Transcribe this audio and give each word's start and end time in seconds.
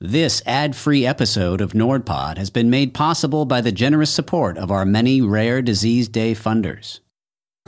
This 0.00 0.42
ad 0.46 0.76
free 0.76 1.04
episode 1.04 1.60
of 1.60 1.72
NordPod 1.72 2.38
has 2.38 2.50
been 2.50 2.70
made 2.70 2.94
possible 2.94 3.44
by 3.44 3.60
the 3.60 3.72
generous 3.72 4.10
support 4.10 4.56
of 4.56 4.70
our 4.70 4.84
many 4.84 5.20
Rare 5.20 5.60
Disease 5.60 6.06
Day 6.06 6.36
funders. 6.36 7.00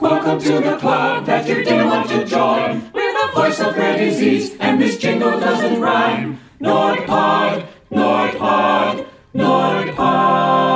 Welcome 0.00 0.38
to 0.38 0.60
the 0.60 0.76
club 0.76 1.26
that 1.26 1.48
you 1.48 1.56
didn't 1.64 1.88
want 1.88 2.08
to 2.10 2.24
join. 2.24 2.88
We're 2.92 3.26
the 3.26 3.32
voice 3.34 3.58
of 3.58 3.76
rare 3.76 3.98
disease, 3.98 4.56
and 4.60 4.80
this 4.80 4.96
jingle 4.96 5.40
doesn't 5.40 5.80
rhyme. 5.80 6.38
NordPod, 6.60 7.66
NordPod, 7.90 9.08
NordPod. 9.34 10.70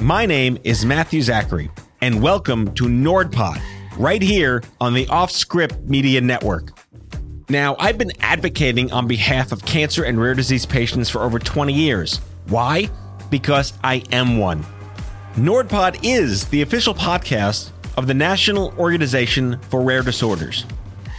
My 0.00 0.26
name 0.26 0.58
is 0.64 0.84
Matthew 0.84 1.22
Zachary 1.22 1.70
and 2.02 2.22
welcome 2.22 2.72
to 2.74 2.84
NordPod, 2.84 3.60
right 3.98 4.22
here 4.22 4.62
on 4.80 4.94
the 4.94 5.04
Offscript 5.06 5.86
Media 5.86 6.20
Network. 6.20 6.70
Now, 7.50 7.76
I've 7.78 7.98
been 7.98 8.12
advocating 8.20 8.90
on 8.90 9.06
behalf 9.06 9.52
of 9.52 9.64
cancer 9.66 10.04
and 10.04 10.18
rare 10.18 10.34
disease 10.34 10.64
patients 10.64 11.10
for 11.10 11.22
over 11.22 11.38
20 11.38 11.74
years. 11.74 12.18
Why? 12.46 12.88
Because 13.28 13.74
I 13.84 14.02
am 14.12 14.38
one. 14.38 14.64
NordPod 15.34 16.00
is 16.02 16.46
the 16.48 16.62
official 16.62 16.94
podcast 16.94 17.70
of 17.98 18.06
the 18.06 18.14
National 18.14 18.72
Organization 18.78 19.60
for 19.68 19.82
Rare 19.82 20.02
Disorders. 20.02 20.64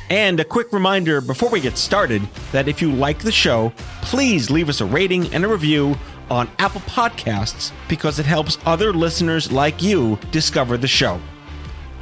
And 0.10 0.40
a 0.40 0.44
quick 0.44 0.74
reminder 0.74 1.22
before 1.22 1.50
we 1.50 1.62
get 1.62 1.78
started 1.78 2.22
that 2.52 2.68
if 2.68 2.82
you 2.82 2.92
like 2.92 3.20
the 3.20 3.32
show, 3.32 3.72
please 4.02 4.50
leave 4.50 4.68
us 4.68 4.82
a 4.82 4.86
rating 4.86 5.34
and 5.34 5.46
a 5.46 5.48
review 5.48 5.96
on 6.32 6.50
Apple 6.60 6.80
Podcasts 6.82 7.74
because 7.90 8.18
it 8.18 8.26
helps 8.26 8.58
other 8.66 8.94
listeners 8.94 9.52
like 9.52 9.84
you 9.84 10.18
discover 10.32 10.78
the 10.78 10.88
show. 10.88 11.20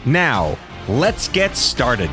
Now, 0.05 0.55
let's 0.87 1.27
get 1.27 1.57
started. 1.57 2.11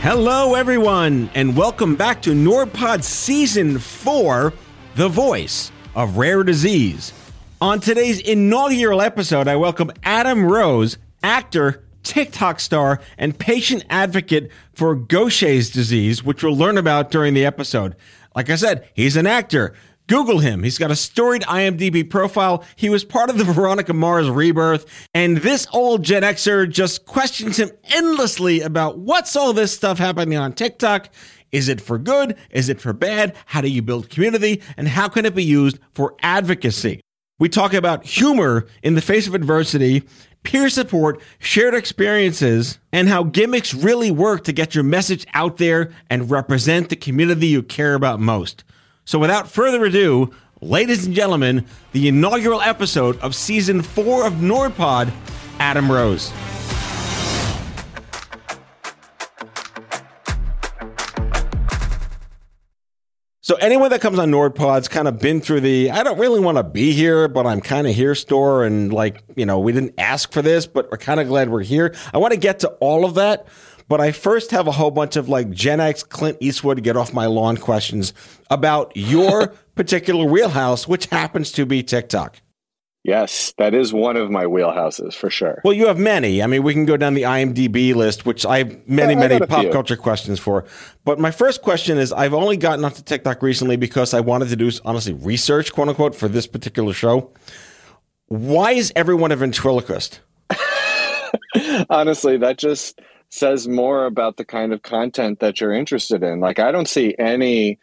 Hello, 0.00 0.54
everyone, 0.54 1.30
and 1.34 1.56
welcome 1.56 1.96
back 1.96 2.20
to 2.22 2.30
NordPod 2.34 3.02
Season 3.02 3.78
4 3.78 4.52
The 4.96 5.08
Voice 5.08 5.72
of 5.94 6.18
Rare 6.18 6.42
Disease. 6.42 7.14
On 7.62 7.80
today's 7.80 8.20
inaugural 8.20 9.00
episode, 9.00 9.48
I 9.48 9.56
welcome 9.56 9.90
Adam 10.04 10.44
Rose, 10.44 10.98
actor, 11.22 11.82
TikTok 12.02 12.60
star, 12.60 13.00
and 13.16 13.38
patient 13.38 13.84
advocate 13.88 14.50
for 14.74 14.94
Gaucher's 14.94 15.70
disease, 15.70 16.22
which 16.22 16.42
we'll 16.42 16.56
learn 16.56 16.78
about 16.78 17.10
during 17.10 17.34
the 17.34 17.44
episode. 17.44 17.96
Like 18.38 18.50
I 18.50 18.54
said, 18.54 18.88
he's 18.94 19.16
an 19.16 19.26
actor. 19.26 19.74
Google 20.06 20.38
him. 20.38 20.62
He's 20.62 20.78
got 20.78 20.92
a 20.92 20.94
storied 20.94 21.42
IMDb 21.42 22.08
profile. 22.08 22.62
He 22.76 22.88
was 22.88 23.02
part 23.02 23.30
of 23.30 23.36
the 23.36 23.42
Veronica 23.52 23.92
Mars 23.92 24.30
rebirth. 24.30 24.86
And 25.12 25.38
this 25.38 25.66
old 25.72 26.04
Gen 26.04 26.22
Xer 26.22 26.70
just 26.70 27.04
questions 27.04 27.56
him 27.56 27.72
endlessly 27.82 28.60
about 28.60 28.96
what's 28.96 29.34
all 29.34 29.52
this 29.52 29.74
stuff 29.74 29.98
happening 29.98 30.38
on 30.38 30.52
TikTok? 30.52 31.08
Is 31.50 31.68
it 31.68 31.80
for 31.80 31.98
good? 31.98 32.36
Is 32.52 32.68
it 32.68 32.80
for 32.80 32.92
bad? 32.92 33.34
How 33.46 33.60
do 33.60 33.68
you 33.68 33.82
build 33.82 34.08
community? 34.08 34.62
And 34.76 34.86
how 34.86 35.08
can 35.08 35.26
it 35.26 35.34
be 35.34 35.42
used 35.42 35.80
for 35.90 36.14
advocacy? 36.22 37.00
We 37.40 37.48
talk 37.48 37.72
about 37.72 38.04
humor 38.04 38.66
in 38.82 38.96
the 38.96 39.00
face 39.00 39.28
of 39.28 39.34
adversity, 39.34 40.02
peer 40.42 40.68
support, 40.68 41.20
shared 41.38 41.72
experiences, 41.72 42.80
and 42.92 43.08
how 43.08 43.22
gimmicks 43.22 43.72
really 43.72 44.10
work 44.10 44.42
to 44.44 44.52
get 44.52 44.74
your 44.74 44.82
message 44.82 45.24
out 45.34 45.58
there 45.58 45.92
and 46.10 46.30
represent 46.30 46.88
the 46.88 46.96
community 46.96 47.46
you 47.46 47.62
care 47.62 47.94
about 47.94 48.18
most. 48.18 48.64
So, 49.04 49.20
without 49.20 49.48
further 49.48 49.84
ado, 49.84 50.34
ladies 50.60 51.06
and 51.06 51.14
gentlemen, 51.14 51.64
the 51.92 52.08
inaugural 52.08 52.60
episode 52.60 53.16
of 53.20 53.36
season 53.36 53.82
four 53.82 54.26
of 54.26 54.32
NordPod, 54.34 55.12
Adam 55.60 55.90
Rose. 55.92 56.32
So 63.48 63.54
anyone 63.54 63.88
that 63.92 64.02
comes 64.02 64.18
on 64.18 64.30
NordPod's 64.30 64.88
kind 64.88 65.08
of 65.08 65.20
been 65.20 65.40
through 65.40 65.62
the 65.62 65.90
I 65.90 66.02
don't 66.02 66.18
really 66.18 66.38
want 66.38 66.58
to 66.58 66.62
be 66.62 66.92
here, 66.92 67.28
but 67.28 67.46
I'm 67.46 67.62
kind 67.62 67.86
of 67.86 67.94
here 67.94 68.14
store 68.14 68.62
and 68.62 68.92
like, 68.92 69.22
you 69.36 69.46
know, 69.46 69.58
we 69.58 69.72
didn't 69.72 69.94
ask 69.96 70.30
for 70.32 70.42
this, 70.42 70.66
but 70.66 70.90
we're 70.90 70.98
kind 70.98 71.18
of 71.18 71.28
glad 71.28 71.48
we're 71.48 71.62
here. 71.62 71.94
I 72.12 72.18
want 72.18 72.34
to 72.34 72.38
get 72.38 72.60
to 72.60 72.68
all 72.72 73.06
of 73.06 73.14
that, 73.14 73.48
but 73.88 74.02
I 74.02 74.12
first 74.12 74.50
have 74.50 74.66
a 74.66 74.72
whole 74.72 74.90
bunch 74.90 75.16
of 75.16 75.30
like 75.30 75.50
Gen 75.50 75.80
X 75.80 76.02
Clint 76.02 76.36
Eastwood 76.40 76.82
get 76.82 76.94
off 76.94 77.14
my 77.14 77.24
lawn 77.24 77.56
questions 77.56 78.12
about 78.50 78.92
your 78.94 79.46
particular 79.74 80.26
wheelhouse, 80.26 80.86
which 80.86 81.06
happens 81.06 81.50
to 81.52 81.64
be 81.64 81.82
TikTok. 81.82 82.42
Yes, 83.04 83.54
that 83.58 83.74
is 83.74 83.92
one 83.92 84.16
of 84.16 84.30
my 84.30 84.44
wheelhouses 84.44 85.14
for 85.14 85.30
sure. 85.30 85.60
Well, 85.64 85.72
you 85.72 85.86
have 85.86 85.98
many. 85.98 86.42
I 86.42 86.46
mean, 86.46 86.62
we 86.62 86.74
can 86.74 86.84
go 86.84 86.96
down 86.96 87.14
the 87.14 87.22
IMDb 87.22 87.94
list, 87.94 88.26
which 88.26 88.44
I 88.44 88.58
have 88.58 88.88
many, 88.88 89.14
yeah, 89.14 89.20
many 89.20 89.46
pop 89.46 89.62
few. 89.62 89.70
culture 89.70 89.96
questions 89.96 90.38
for. 90.38 90.64
But 91.04 91.18
my 91.18 91.30
first 91.30 91.62
question 91.62 91.96
is 91.96 92.12
I've 92.12 92.34
only 92.34 92.56
gotten 92.56 92.84
onto 92.84 93.02
TikTok 93.02 93.40
recently 93.40 93.76
because 93.76 94.14
I 94.14 94.20
wanted 94.20 94.48
to 94.48 94.56
do, 94.56 94.70
honestly, 94.84 95.14
research, 95.14 95.72
quote 95.72 95.88
unquote, 95.88 96.14
for 96.14 96.28
this 96.28 96.46
particular 96.46 96.92
show. 96.92 97.32
Why 98.26 98.72
is 98.72 98.92
everyone 98.94 99.32
a 99.32 99.36
ventriloquist? 99.36 100.20
honestly, 101.90 102.36
that 102.36 102.58
just 102.58 103.00
says 103.30 103.68
more 103.68 104.06
about 104.06 104.36
the 104.36 104.44
kind 104.44 104.72
of 104.72 104.82
content 104.82 105.40
that 105.40 105.60
you're 105.60 105.72
interested 105.72 106.22
in. 106.22 106.40
Like, 106.40 106.58
I 106.58 106.72
don't 106.72 106.88
see 106.88 107.14
any 107.18 107.78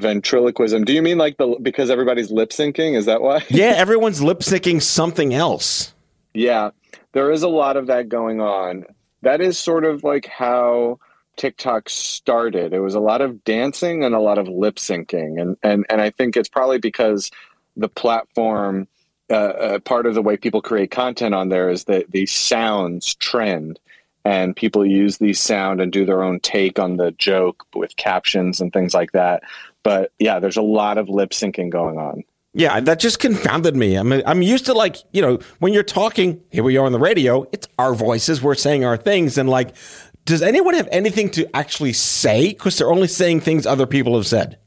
ventriloquism. 0.00 0.84
Do 0.84 0.92
you 0.92 1.02
mean 1.02 1.18
like 1.18 1.36
the 1.36 1.56
because 1.60 1.90
everybody's 1.90 2.30
lip 2.30 2.50
syncing? 2.50 2.96
Is 2.96 3.06
that 3.06 3.22
why? 3.22 3.44
yeah, 3.48 3.66
everyone's 3.76 4.22
lip 4.22 4.40
syncing 4.40 4.80
something 4.82 5.34
else. 5.34 5.94
Yeah, 6.34 6.70
there 7.12 7.30
is 7.30 7.42
a 7.42 7.48
lot 7.48 7.76
of 7.76 7.86
that 7.88 8.08
going 8.08 8.40
on. 8.40 8.84
That 9.22 9.40
is 9.40 9.58
sort 9.58 9.84
of 9.84 10.04
like 10.04 10.26
how 10.26 10.98
TikTok 11.36 11.88
started. 11.88 12.72
It 12.72 12.80
was 12.80 12.94
a 12.94 13.00
lot 13.00 13.20
of 13.20 13.44
dancing 13.44 14.04
and 14.04 14.14
a 14.14 14.20
lot 14.20 14.38
of 14.38 14.48
lip 14.48 14.76
syncing, 14.76 15.40
and 15.40 15.56
and 15.62 15.86
and 15.88 16.00
I 16.00 16.10
think 16.10 16.36
it's 16.36 16.48
probably 16.48 16.78
because 16.78 17.30
the 17.76 17.88
platform. 17.88 18.88
Uh, 19.28 19.34
uh, 19.34 19.78
part 19.80 20.06
of 20.06 20.14
the 20.14 20.22
way 20.22 20.36
people 20.36 20.62
create 20.62 20.92
content 20.92 21.34
on 21.34 21.48
there 21.48 21.68
is 21.68 21.86
that 21.86 22.08
these 22.12 22.30
sounds 22.30 23.16
trend 23.16 23.80
and 24.26 24.56
people 24.56 24.84
use 24.84 25.18
these 25.18 25.38
sound 25.38 25.80
and 25.80 25.92
do 25.92 26.04
their 26.04 26.24
own 26.24 26.40
take 26.40 26.80
on 26.80 26.96
the 26.96 27.12
joke 27.12 27.64
with 27.76 27.94
captions 27.94 28.60
and 28.60 28.72
things 28.72 28.92
like 28.92 29.12
that. 29.12 29.44
But 29.86 30.10
yeah, 30.18 30.40
there's 30.40 30.56
a 30.56 30.62
lot 30.62 30.98
of 30.98 31.08
lip 31.08 31.30
syncing 31.30 31.70
going 31.70 31.96
on. 31.96 32.24
Yeah, 32.54 32.80
that 32.80 32.98
just 32.98 33.20
confounded 33.20 33.76
me. 33.76 33.94
I'm 33.94 34.12
I'm 34.12 34.42
used 34.42 34.66
to 34.66 34.72
like 34.72 34.96
you 35.12 35.22
know 35.22 35.38
when 35.60 35.72
you're 35.72 35.84
talking. 35.84 36.42
Here 36.50 36.64
we 36.64 36.76
are 36.76 36.84
on 36.84 36.90
the 36.90 36.98
radio. 36.98 37.46
It's 37.52 37.68
our 37.78 37.94
voices. 37.94 38.42
We're 38.42 38.56
saying 38.56 38.84
our 38.84 38.96
things, 38.96 39.38
and 39.38 39.48
like, 39.48 39.76
does 40.24 40.42
anyone 40.42 40.74
have 40.74 40.88
anything 40.90 41.30
to 41.30 41.48
actually 41.56 41.92
say? 41.92 42.48
Because 42.48 42.76
they're 42.76 42.90
only 42.90 43.06
saying 43.06 43.42
things 43.42 43.64
other 43.64 43.86
people 43.86 44.16
have 44.16 44.26
said. 44.26 44.58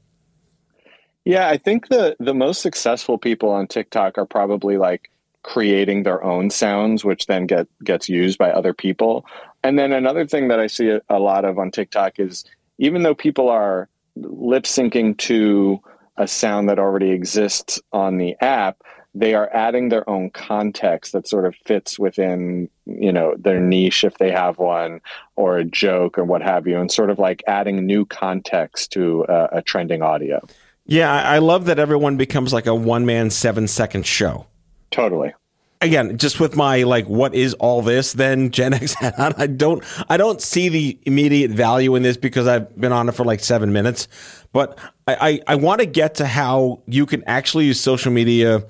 Yeah, 1.26 1.50
I 1.50 1.58
think 1.58 1.90
the 1.90 2.16
the 2.22 2.34
most 2.34 2.62
successful 2.62 3.18
people 3.18 3.50
on 3.50 3.68
TikTok 3.68 4.18
are 4.18 4.26
probably 4.26 4.78
like 4.78 5.12
creating 5.44 6.04
their 6.04 6.24
own 6.24 6.50
sounds, 6.50 7.04
which 7.04 7.26
then 7.26 7.46
get 7.46 7.68
gets 7.84 8.08
used 8.08 8.38
by 8.38 8.52
other 8.52 8.74
people. 8.74 9.26
And 9.66 9.78
then 9.78 9.92
another 9.92 10.26
thing 10.26 10.48
that 10.48 10.62
I 10.62 10.68
see 10.68 10.88
a, 10.88 11.02
a 11.10 11.20
lot 11.20 11.44
of 11.44 11.60
on 11.60 11.72
TikTok 11.72 12.20
is 12.20 12.46
even 12.78 13.04
though 13.04 13.16
people 13.16 13.50
are 13.50 13.90
lip 14.22 14.64
syncing 14.64 15.18
to 15.18 15.80
a 16.18 16.28
sound 16.28 16.70
that 16.70 16.80
already 16.80 17.12
exists 17.12 17.82
on 17.92 18.18
the 18.18 18.36
app 18.42 18.82
they 19.16 19.34
are 19.34 19.50
adding 19.54 19.90
their 19.90 20.08
own 20.10 20.30
context 20.30 21.14
that 21.14 21.28
sort 21.28 21.46
of 21.46 21.56
fits 21.66 21.98
within 21.98 22.70
you 22.86 23.12
know 23.12 23.36
their 23.38 23.60
niche 23.60 24.04
if 24.04 24.18
they 24.18 24.32
have 24.32 24.58
one 24.58 25.02
or 25.36 25.58
a 25.58 25.66
joke 25.66 26.18
or 26.18 26.24
what 26.24 26.42
have 26.42 26.68
you 26.68 26.80
and 26.80 26.92
sort 26.92 27.10
of 27.10 27.18
like 27.18 27.44
adding 27.48 27.86
new 27.86 28.06
context 28.06 28.92
to 28.92 29.26
a, 29.28 29.50
a 29.54 29.62
trending 29.62 30.02
audio. 30.02 30.40
Yeah 30.86 31.12
i 31.12 31.40
love 31.40 31.66
that 31.66 31.80
everyone 31.80 32.18
becomes 32.18 32.54
like 32.54 32.68
a 32.68 32.76
one 32.76 33.06
man 33.06 33.30
seven 33.30 33.68
second 33.68 34.06
show. 34.06 34.46
Totally 34.92 35.34
again, 35.82 36.18
just 36.18 36.40
with 36.40 36.56
my 36.56 36.84
like, 36.84 37.08
what 37.08 37.34
is 37.34 37.54
all 37.56 37.82
this? 37.82 38.14
Then 38.14 38.52
Gen 38.52 38.74
X, 38.76 38.96
I 39.02 39.48
don't, 39.48 39.84
I 40.10 40.18
don't 40.18 40.42
see 40.42 40.70
the 40.70 41.00
immediate 41.04 41.52
value 41.52 41.96
in 41.96 42.04
this 42.04 42.18
because 42.18 42.48
I've 42.48 42.80
been 42.80 42.92
on 42.92 43.10
it 43.10 43.14
for 43.14 43.26
like 43.26 43.40
seven 43.40 43.72
minutes. 43.74 44.08
But 44.52 44.78
I, 45.08 45.16
I, 45.48 45.54
I 45.54 45.56
want 45.56 45.80
to 45.80 45.86
get 45.86 46.16
to 46.16 46.26
how 46.26 46.82
you 46.86 47.06
can 47.06 47.24
actually 47.26 47.66
use 47.66 47.80
social 47.80 48.12
media 48.12 48.64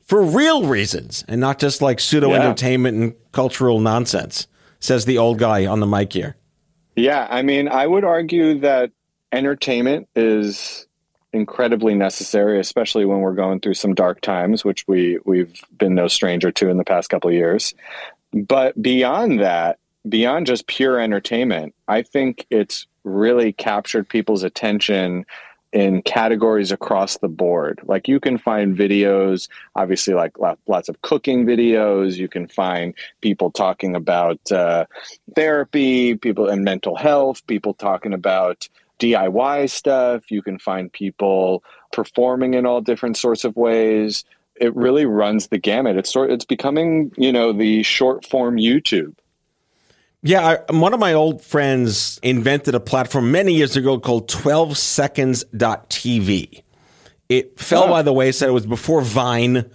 for 0.00 0.22
real 0.22 0.66
reasons 0.66 1.24
and 1.28 1.40
not 1.40 1.58
just 1.58 1.80
like 1.80 1.98
pseudo 1.98 2.34
entertainment 2.34 2.98
and 2.98 3.14
cultural 3.32 3.80
nonsense, 3.80 4.46
says 4.78 5.06
the 5.06 5.16
old 5.16 5.38
guy 5.38 5.66
on 5.66 5.80
the 5.80 5.86
mic 5.86 6.12
here. 6.12 6.36
Yeah, 6.94 7.26
I 7.30 7.42
mean, 7.42 7.68
I 7.68 7.86
would 7.86 8.04
argue 8.04 8.60
that 8.60 8.92
entertainment 9.32 10.08
is 10.14 10.83
incredibly 11.34 11.94
necessary, 11.94 12.60
especially 12.60 13.04
when 13.04 13.20
we're 13.20 13.34
going 13.34 13.60
through 13.60 13.74
some 13.74 13.94
dark 13.94 14.20
times, 14.20 14.64
which 14.64 14.86
we 14.86 15.18
we've 15.24 15.60
been 15.76 15.94
no 15.94 16.08
stranger 16.08 16.50
to 16.52 16.68
in 16.68 16.78
the 16.78 16.84
past 16.84 17.10
couple 17.10 17.28
of 17.28 17.34
years. 17.34 17.74
But 18.32 18.80
beyond 18.80 19.40
that, 19.40 19.78
beyond 20.08 20.46
just 20.46 20.66
pure 20.66 20.98
entertainment, 20.98 21.74
I 21.88 22.02
think 22.02 22.46
it's 22.50 22.86
really 23.02 23.52
captured 23.52 24.08
people's 24.08 24.42
attention 24.42 25.26
in 25.72 26.02
categories 26.02 26.70
across 26.70 27.18
the 27.18 27.28
board. 27.28 27.80
Like 27.82 28.06
you 28.06 28.20
can 28.20 28.38
find 28.38 28.76
videos, 28.76 29.48
obviously, 29.74 30.14
like 30.14 30.38
lots 30.38 30.88
of 30.88 31.02
cooking 31.02 31.44
videos. 31.44 32.14
You 32.16 32.28
can 32.28 32.46
find 32.46 32.94
people 33.20 33.50
talking 33.50 33.96
about 33.96 34.52
uh, 34.52 34.86
therapy, 35.34 36.14
people 36.14 36.48
and 36.48 36.64
mental 36.64 36.94
health, 36.94 37.44
people 37.48 37.74
talking 37.74 38.14
about 38.14 38.68
DIY 38.98 39.70
stuff. 39.70 40.30
You 40.30 40.42
can 40.42 40.58
find 40.58 40.92
people 40.92 41.62
performing 41.92 42.54
in 42.54 42.66
all 42.66 42.80
different 42.80 43.16
sorts 43.16 43.44
of 43.44 43.56
ways. 43.56 44.24
It 44.56 44.74
really 44.76 45.06
runs 45.06 45.48
the 45.48 45.58
gamut. 45.58 45.96
It's 45.96 46.12
sort 46.12 46.30
it's 46.30 46.44
becoming, 46.44 47.12
you 47.16 47.32
know, 47.32 47.52
the 47.52 47.82
short 47.82 48.26
form 48.26 48.56
YouTube. 48.56 49.14
Yeah, 50.26 50.56
I, 50.68 50.72
one 50.72 50.94
of 50.94 51.00
my 51.00 51.12
old 51.12 51.42
friends 51.42 52.18
invented 52.22 52.74
a 52.74 52.80
platform 52.80 53.30
many 53.30 53.52
years 53.52 53.76
ago 53.76 54.00
called 54.00 54.26
12seconds.tv. 54.28 56.62
It 57.28 57.60
fell 57.60 57.84
oh. 57.84 57.88
by 57.88 58.00
the 58.00 58.12
wayside. 58.12 58.48
It 58.48 58.52
was 58.52 58.64
before 58.64 59.02
Vine. 59.02 59.70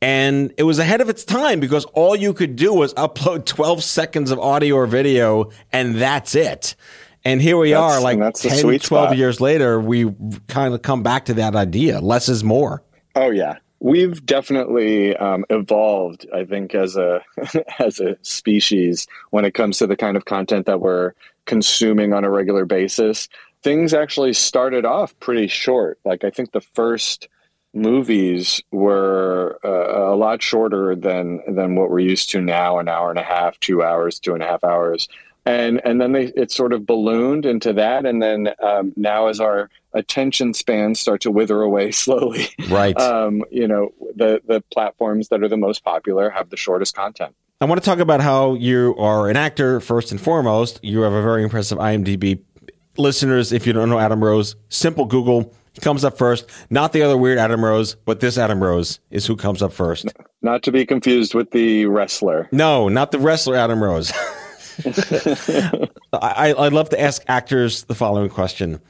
And 0.00 0.54
it 0.56 0.62
was 0.62 0.78
ahead 0.78 1.00
of 1.00 1.08
its 1.08 1.24
time 1.24 1.58
because 1.58 1.84
all 1.86 2.14
you 2.14 2.32
could 2.34 2.54
do 2.54 2.72
was 2.74 2.94
upload 2.94 3.46
12 3.46 3.82
seconds 3.82 4.30
of 4.30 4.38
audio 4.38 4.76
or 4.76 4.86
video, 4.86 5.50
and 5.72 5.96
that's 5.96 6.34
it. 6.34 6.76
And 7.28 7.42
here 7.42 7.58
we 7.58 7.72
that's, 7.72 7.96
are, 7.96 8.00
like 8.00 8.18
10, 8.34 8.60
12 8.62 8.82
spot. 8.82 9.16
years 9.16 9.38
later, 9.38 9.78
we 9.78 10.14
kind 10.46 10.72
of 10.72 10.80
come 10.80 11.02
back 11.02 11.26
to 11.26 11.34
that 11.34 11.54
idea 11.54 12.00
less 12.00 12.28
is 12.28 12.42
more. 12.42 12.82
Oh, 13.14 13.28
yeah. 13.30 13.58
We've 13.80 14.24
definitely 14.24 15.14
um, 15.16 15.44
evolved, 15.50 16.26
I 16.34 16.46
think, 16.46 16.74
as 16.74 16.96
a 16.96 17.20
as 17.78 18.00
a 18.00 18.16
species 18.22 19.06
when 19.30 19.44
it 19.44 19.52
comes 19.52 19.78
to 19.78 19.86
the 19.86 19.96
kind 19.96 20.16
of 20.16 20.24
content 20.24 20.66
that 20.66 20.80
we're 20.80 21.12
consuming 21.44 22.14
on 22.14 22.24
a 22.24 22.30
regular 22.30 22.64
basis. 22.64 23.28
Things 23.62 23.92
actually 23.92 24.32
started 24.32 24.86
off 24.86 25.18
pretty 25.20 25.48
short. 25.48 25.98
Like 26.04 26.24
I 26.24 26.30
think 26.30 26.52
the 26.52 26.60
first 26.60 27.28
movies 27.74 28.62
were 28.72 29.58
uh, 29.62 30.12
a 30.12 30.16
lot 30.16 30.42
shorter 30.42 30.96
than 30.96 31.40
than 31.46 31.76
what 31.76 31.90
we're 31.90 31.98
used 31.98 32.30
to 32.30 32.40
now 32.40 32.78
an 32.78 32.88
hour 32.88 33.10
and 33.10 33.18
a 33.18 33.22
half 33.22 33.60
two 33.60 33.82
hours 33.82 34.18
two 34.18 34.32
and 34.32 34.42
a 34.42 34.46
half 34.46 34.64
hours 34.64 35.08
and 35.44 35.80
and 35.84 36.00
then 36.00 36.12
they 36.12 36.26
it 36.36 36.50
sort 36.50 36.72
of 36.72 36.86
ballooned 36.86 37.46
into 37.46 37.72
that. 37.74 38.06
And 38.06 38.22
then 38.22 38.50
um, 38.62 38.92
now 38.96 39.28
as 39.28 39.40
our 39.40 39.70
attention 39.94 40.54
spans 40.54 41.00
start 41.00 41.22
to 41.22 41.30
wither 41.30 41.62
away 41.62 41.90
slowly 41.92 42.48
right. 42.68 42.98
um, 43.00 43.42
you 43.50 43.66
know 43.66 43.90
the 44.14 44.40
the 44.46 44.62
platforms 44.72 45.28
that 45.28 45.42
are 45.42 45.48
the 45.48 45.56
most 45.56 45.84
popular 45.84 46.30
have 46.30 46.50
the 46.50 46.56
shortest 46.56 46.94
content. 46.94 47.34
I 47.60 47.64
want 47.64 47.82
to 47.82 47.84
talk 47.84 47.98
about 47.98 48.20
how 48.20 48.54
you 48.54 48.94
are 48.98 49.28
an 49.28 49.36
actor 49.36 49.80
first 49.80 50.12
and 50.12 50.20
foremost. 50.20 50.78
You 50.84 51.00
have 51.00 51.12
a 51.12 51.22
very 51.22 51.42
impressive 51.42 51.78
imdb 51.78 52.42
listeners. 52.96 53.52
If 53.52 53.66
you 53.66 53.72
don't 53.72 53.88
know 53.88 53.98
adam 53.98 54.22
rose 54.22 54.56
simple 54.68 55.04
google. 55.04 55.54
He 55.72 55.80
comes 55.80 56.04
up 56.04 56.18
first. 56.18 56.50
Not 56.70 56.92
the 56.92 57.02
other 57.02 57.16
weird 57.16 57.38
adam 57.38 57.64
rose 57.64 57.94
but 57.94 58.20
this 58.20 58.36
adam 58.36 58.62
rose 58.62 59.00
is 59.10 59.26
who 59.26 59.36
comes 59.36 59.62
up 59.62 59.72
first. 59.72 60.12
Not 60.42 60.62
to 60.64 60.72
be 60.72 60.84
confused 60.84 61.34
with 61.34 61.50
the 61.52 61.86
wrestler. 61.86 62.48
No 62.52 62.88
not 62.88 63.10
the 63.10 63.18
wrestler 63.18 63.56
adam 63.56 63.82
rose 63.82 64.12
I, 66.12 66.54
I'd 66.56 66.72
love 66.72 66.90
to 66.90 67.00
ask 67.00 67.22
actors 67.28 67.84
the 67.84 67.94
following 67.94 68.30
question. 68.30 68.80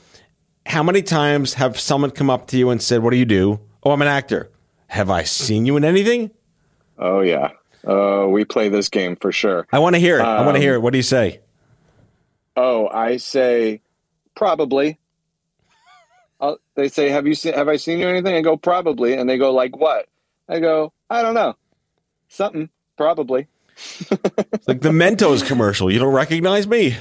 How 0.67 0.82
many 0.82 1.02
times 1.02 1.55
have 1.55 1.79
someone 1.81 2.11
come 2.11 2.29
up 2.29 2.46
to 2.49 2.58
you 2.58 2.70
and 2.70 2.82
said, 2.82 3.02
What 3.02 3.11
do 3.11 3.17
you 3.17 3.25
do? 3.25 3.61
Oh, 3.82 3.93
I'm 3.93 4.02
an 4.02 4.08
actor. 4.08 4.50
Have 4.88 5.11
I 5.11 5.23
seen 5.23 5.67
you 5.67 5.76
in 5.76 5.85
anything? 5.85 6.31
Oh, 6.99 7.20
yeah. 7.20 7.52
Uh, 7.87 8.26
we 8.29 8.44
play 8.44 8.69
this 8.69 8.88
game 8.88 9.17
for 9.17 9.32
sure. 9.32 9.67
I 9.73 9.79
want 9.79 9.94
to 9.94 10.00
hear 10.00 10.19
it. 10.19 10.23
Um, 10.23 10.29
I 10.29 10.44
want 10.44 10.56
to 10.56 10.61
hear 10.61 10.75
it. 10.75 10.82
What 10.82 10.93
do 10.93 10.99
you 10.99 11.02
say? 11.02 11.40
Oh, 12.56 12.88
I 12.88 13.19
say 13.19 13.81
probably. 14.34 14.99
I'll, 16.41 16.58
they 16.75 16.88
say, 16.88 17.08
"Have 17.08 17.26
you 17.26 17.34
seen? 17.34 17.55
Have 17.55 17.69
I 17.69 17.76
seen 17.76 17.99
you 17.99 18.08
anything?" 18.08 18.34
I 18.34 18.41
go, 18.41 18.56
"Probably," 18.56 19.14
and 19.14 19.29
they 19.29 19.38
go, 19.38 19.52
"Like 19.52 19.76
what?" 19.76 20.08
I 20.49 20.61
go, 20.61 20.93
"I 21.11 21.23
don't 21.23 21.34
know, 21.34 21.56
something 22.29 22.69
probably." 22.96 23.49
Like 24.66 24.80
the 24.80 24.90
Mentos 24.90 25.46
commercial. 25.46 25.90
You 25.90 25.98
don't 25.98 26.14
recognize 26.14 26.66
me? 26.66 26.96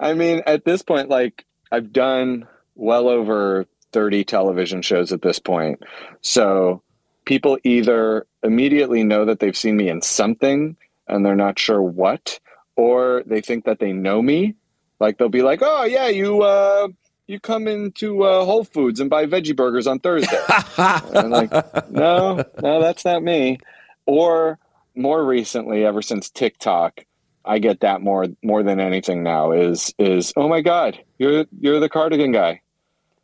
I 0.00 0.14
mean, 0.14 0.42
at 0.46 0.64
this 0.64 0.82
point, 0.82 1.08
like 1.08 1.44
I've 1.70 1.92
done 1.92 2.46
well 2.74 3.08
over 3.08 3.66
30 3.92 4.24
television 4.24 4.82
shows 4.82 5.12
at 5.12 5.22
this 5.22 5.38
point. 5.38 5.82
So 6.20 6.82
people 7.24 7.58
either 7.64 8.26
immediately 8.42 9.04
know 9.04 9.24
that 9.24 9.40
they've 9.40 9.56
seen 9.56 9.76
me 9.76 9.88
in 9.88 10.02
something 10.02 10.76
and 11.06 11.24
they're 11.24 11.36
not 11.36 11.58
sure 11.58 11.82
what, 11.82 12.38
or 12.76 13.22
they 13.26 13.40
think 13.40 13.64
that 13.64 13.78
they 13.78 13.92
know 13.92 14.20
me. 14.20 14.54
Like 15.00 15.18
they'll 15.18 15.28
be 15.28 15.42
like, 15.42 15.60
"Oh 15.62 15.84
yeah, 15.84 16.08
you 16.08 16.42
uh, 16.42 16.88
you 17.26 17.40
come 17.40 17.68
into 17.68 18.22
uh, 18.22 18.44
Whole 18.44 18.64
Foods 18.64 19.00
and 19.00 19.10
buy 19.10 19.26
veggie 19.26 19.56
burgers 19.56 19.86
on 19.86 19.98
Thursday." 19.98 20.40
and 20.78 21.18
I'm 21.18 21.30
like, 21.30 21.90
"No, 21.90 22.44
no, 22.62 22.80
that's 22.80 23.04
not 23.04 23.22
me." 23.22 23.58
Or 24.06 24.58
more 24.94 25.24
recently, 25.24 25.84
ever 25.84 26.02
since 26.02 26.30
TikTok, 26.30 27.04
I 27.44 27.58
get 27.58 27.80
that 27.80 28.00
more 28.00 28.26
more 28.42 28.62
than 28.62 28.80
anything 28.80 29.22
now 29.22 29.52
is 29.52 29.92
is 29.98 30.32
oh 30.36 30.48
my 30.48 30.60
god, 30.60 30.98
you're 31.18 31.44
you're 31.60 31.80
the 31.80 31.88
cardigan 31.88 32.32
guy. 32.32 32.62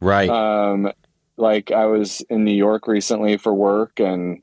Right. 0.00 0.28
Um 0.28 0.92
like 1.36 1.70
I 1.70 1.86
was 1.86 2.20
in 2.28 2.44
New 2.44 2.54
York 2.54 2.86
recently 2.86 3.38
for 3.38 3.54
work 3.54 3.98
and 3.98 4.42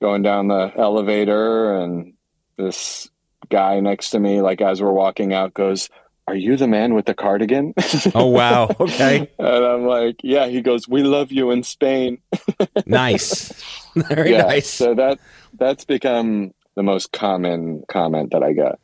going 0.00 0.22
down 0.22 0.48
the 0.48 0.72
elevator 0.76 1.76
and 1.76 2.14
this 2.56 3.10
guy 3.50 3.80
next 3.80 4.10
to 4.10 4.18
me 4.18 4.40
like 4.40 4.60
as 4.60 4.80
we're 4.80 4.92
walking 4.92 5.34
out 5.34 5.52
goes 5.52 5.90
are 6.28 6.36
you 6.36 6.56
the 6.56 6.68
man 6.68 6.94
with 6.94 7.06
the 7.06 7.14
cardigan? 7.14 7.74
oh 8.14 8.26
wow. 8.26 8.68
Okay. 8.78 9.28
and 9.38 9.64
I'm 9.64 9.86
like, 9.86 10.16
yeah, 10.22 10.46
he 10.46 10.62
goes, 10.62 10.88
"We 10.88 11.02
love 11.02 11.32
you 11.32 11.50
in 11.50 11.62
Spain." 11.62 12.18
nice. 12.86 13.52
Very 13.96 14.30
yeah, 14.32 14.42
nice. 14.42 14.70
So 14.70 14.94
that 14.94 15.18
that's 15.58 15.84
become 15.84 16.52
the 16.74 16.82
most 16.82 17.12
common 17.12 17.84
comment 17.88 18.32
that 18.32 18.42
I 18.42 18.52
get. 18.52 18.78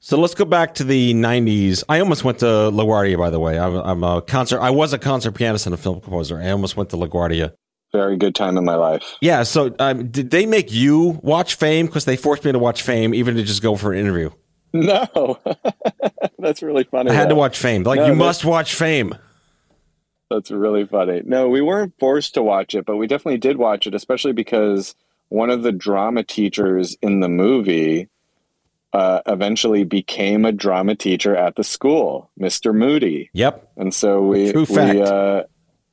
So 0.00 0.18
let's 0.18 0.34
go 0.34 0.44
back 0.44 0.74
to 0.74 0.84
the 0.84 1.12
'90s. 1.14 1.82
I 1.88 2.00
almost 2.00 2.22
went 2.22 2.38
to 2.40 2.46
LaGuardia, 2.46 3.18
by 3.18 3.30
the 3.30 3.40
way. 3.40 3.58
I'm, 3.58 3.74
I'm 3.76 4.04
a 4.04 4.22
concert. 4.22 4.60
I 4.60 4.70
was 4.70 4.92
a 4.92 4.98
concert 4.98 5.32
pianist 5.32 5.66
and 5.66 5.74
a 5.74 5.78
film 5.78 6.00
composer. 6.00 6.40
I 6.40 6.50
almost 6.50 6.76
went 6.76 6.90
to 6.90 6.96
LaGuardia. 6.96 7.52
Very 7.92 8.16
good 8.16 8.34
time 8.34 8.56
in 8.58 8.64
my 8.64 8.74
life. 8.74 9.16
Yeah. 9.20 9.42
So 9.42 9.74
um, 9.78 10.08
did 10.08 10.30
they 10.30 10.46
make 10.46 10.72
you 10.72 11.18
watch 11.22 11.54
Fame? 11.54 11.86
Because 11.86 12.04
they 12.04 12.16
forced 12.16 12.44
me 12.44 12.52
to 12.52 12.58
watch 12.58 12.82
Fame, 12.82 13.14
even 13.14 13.34
to 13.36 13.42
just 13.42 13.62
go 13.62 13.76
for 13.76 13.92
an 13.92 13.98
interview. 13.98 14.30
No, 14.72 15.38
that's 16.38 16.62
really 16.62 16.84
funny. 16.84 17.10
I 17.10 17.14
had 17.14 17.24
though. 17.24 17.30
to 17.30 17.34
watch 17.36 17.58
Fame. 17.58 17.82
Like 17.82 18.00
no, 18.00 18.06
you 18.06 18.14
must 18.14 18.44
watch 18.44 18.74
Fame. 18.74 19.14
That's 20.30 20.50
really 20.50 20.84
funny. 20.84 21.22
No, 21.24 21.48
we 21.48 21.62
weren't 21.62 21.94
forced 21.98 22.34
to 22.34 22.42
watch 22.42 22.74
it, 22.74 22.84
but 22.84 22.96
we 22.96 23.06
definitely 23.06 23.38
did 23.38 23.56
watch 23.56 23.86
it, 23.86 23.94
especially 23.94 24.32
because 24.32 24.94
one 25.28 25.50
of 25.50 25.62
the 25.62 25.72
drama 25.72 26.22
teachers 26.22 26.96
in 27.02 27.20
the 27.20 27.28
movie 27.28 28.08
uh, 28.92 29.20
eventually 29.26 29.84
became 29.84 30.44
a 30.44 30.52
drama 30.52 30.94
teacher 30.94 31.36
at 31.36 31.56
the 31.56 31.64
school, 31.64 32.30
Mr. 32.40 32.74
Moody. 32.74 33.30
Yep. 33.34 33.72
And 33.76 33.92
so 33.92 34.22
we, 34.22 34.52
True 34.52 34.66
fact. 34.66 34.94
we 34.94 35.02
uh, 35.02 35.42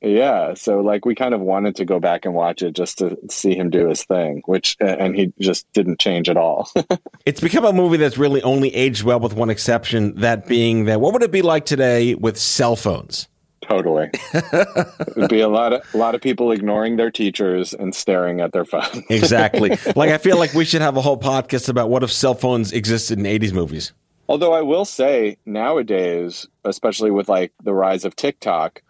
yeah, 0.02 0.54
so 0.54 0.80
like 0.80 1.04
we 1.04 1.14
kind 1.14 1.34
of 1.34 1.40
wanted 1.40 1.76
to 1.76 1.84
go 1.84 1.98
back 1.98 2.24
and 2.24 2.34
watch 2.34 2.62
it 2.62 2.74
just 2.74 2.98
to 2.98 3.18
see 3.30 3.54
him 3.54 3.70
do 3.70 3.88
his 3.88 4.04
thing, 4.04 4.42
which 4.46 4.76
and 4.78 5.16
he 5.16 5.32
just 5.40 5.70
didn't 5.72 5.98
change 5.98 6.28
at 6.28 6.36
all. 6.36 6.70
it's 7.26 7.40
become 7.40 7.64
a 7.64 7.72
movie 7.72 7.96
that's 7.96 8.18
really 8.18 8.42
only 8.42 8.74
aged 8.74 9.02
well, 9.02 9.20
with 9.20 9.34
one 9.34 9.50
exception, 9.50 10.14
that 10.16 10.46
being 10.46 10.84
that 10.84 11.00
what 11.00 11.12
would 11.12 11.22
it 11.22 11.32
be 11.32 11.42
like 11.42 11.64
today 11.64 12.14
with 12.14 12.38
cell 12.38 12.76
phones? 12.76 13.28
Totally. 13.68 14.10
It'd 14.32 15.28
be 15.28 15.40
a 15.40 15.48
lot 15.48 15.72
of 15.72 15.82
a 15.92 15.96
lot 15.96 16.14
of 16.14 16.20
people 16.20 16.52
ignoring 16.52 16.96
their 16.96 17.10
teachers 17.10 17.74
and 17.74 17.94
staring 17.94 18.40
at 18.40 18.52
their 18.52 18.64
phone. 18.64 19.04
exactly. 19.10 19.70
Like 19.96 20.10
I 20.10 20.18
feel 20.18 20.38
like 20.38 20.54
we 20.54 20.64
should 20.64 20.82
have 20.82 20.96
a 20.96 21.00
whole 21.00 21.18
podcast 21.18 21.68
about 21.68 21.90
what 21.90 22.04
if 22.04 22.12
cell 22.12 22.34
phones 22.34 22.72
existed 22.72 23.18
in 23.18 23.24
80s 23.24 23.52
movies. 23.52 23.92
Although 24.28 24.52
I 24.52 24.62
will 24.62 24.84
say 24.84 25.38
nowadays, 25.46 26.46
especially 26.64 27.10
with 27.10 27.28
like 27.28 27.52
the 27.62 27.74
rise 27.74 28.04
of 28.04 28.14
TikTok, 28.14 28.82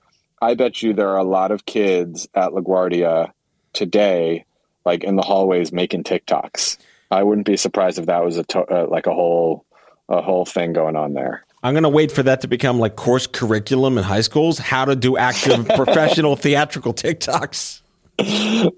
I 0.43 0.55
bet 0.55 0.83
you 0.83 0.93
there 0.93 1.09
are 1.09 1.19
a 1.19 1.25
lot 1.25 1.53
of 1.53 1.65
kids 1.65 2.29
at 2.35 2.51
LaGuardia 2.51 3.33
today 3.73 4.45
like 4.85 5.05
in 5.05 5.17
the 5.17 5.23
hallways 5.23 5.73
making 5.73 6.05
TikToks. 6.05 6.77
I 7.11 7.23
wouldn't 7.23 7.47
be 7.47 7.57
surprised 7.57 7.99
if 7.99 8.07
that 8.07 8.25
was 8.25 8.37
a 8.37 8.45
to- 8.45 8.61
uh, 8.61 8.87
like 8.89 9.07
a 9.07 9.15
whole 9.15 9.65
a 10.09 10.21
whole 10.21 10.45
thing 10.45 10.73
going 10.73 10.97
on 10.97 11.15
there. 11.15 11.46
I'm 11.67 11.75
going 11.75 11.83
to 11.83 11.89
wait 11.89 12.13
for 12.13 12.23
that 12.23 12.43
to 12.43 12.47
become 12.47 12.79
like 12.79 12.95
course 12.95 13.27
curriculum 13.27 13.99
in 13.99 14.05
high 14.05 14.21
schools, 14.21 14.57
how 14.57 14.85
to 14.85 14.95
do 14.95 15.17
active 15.17 15.67
professional 15.75 16.37
theatrical 16.37 16.95
TikToks. 16.95 17.81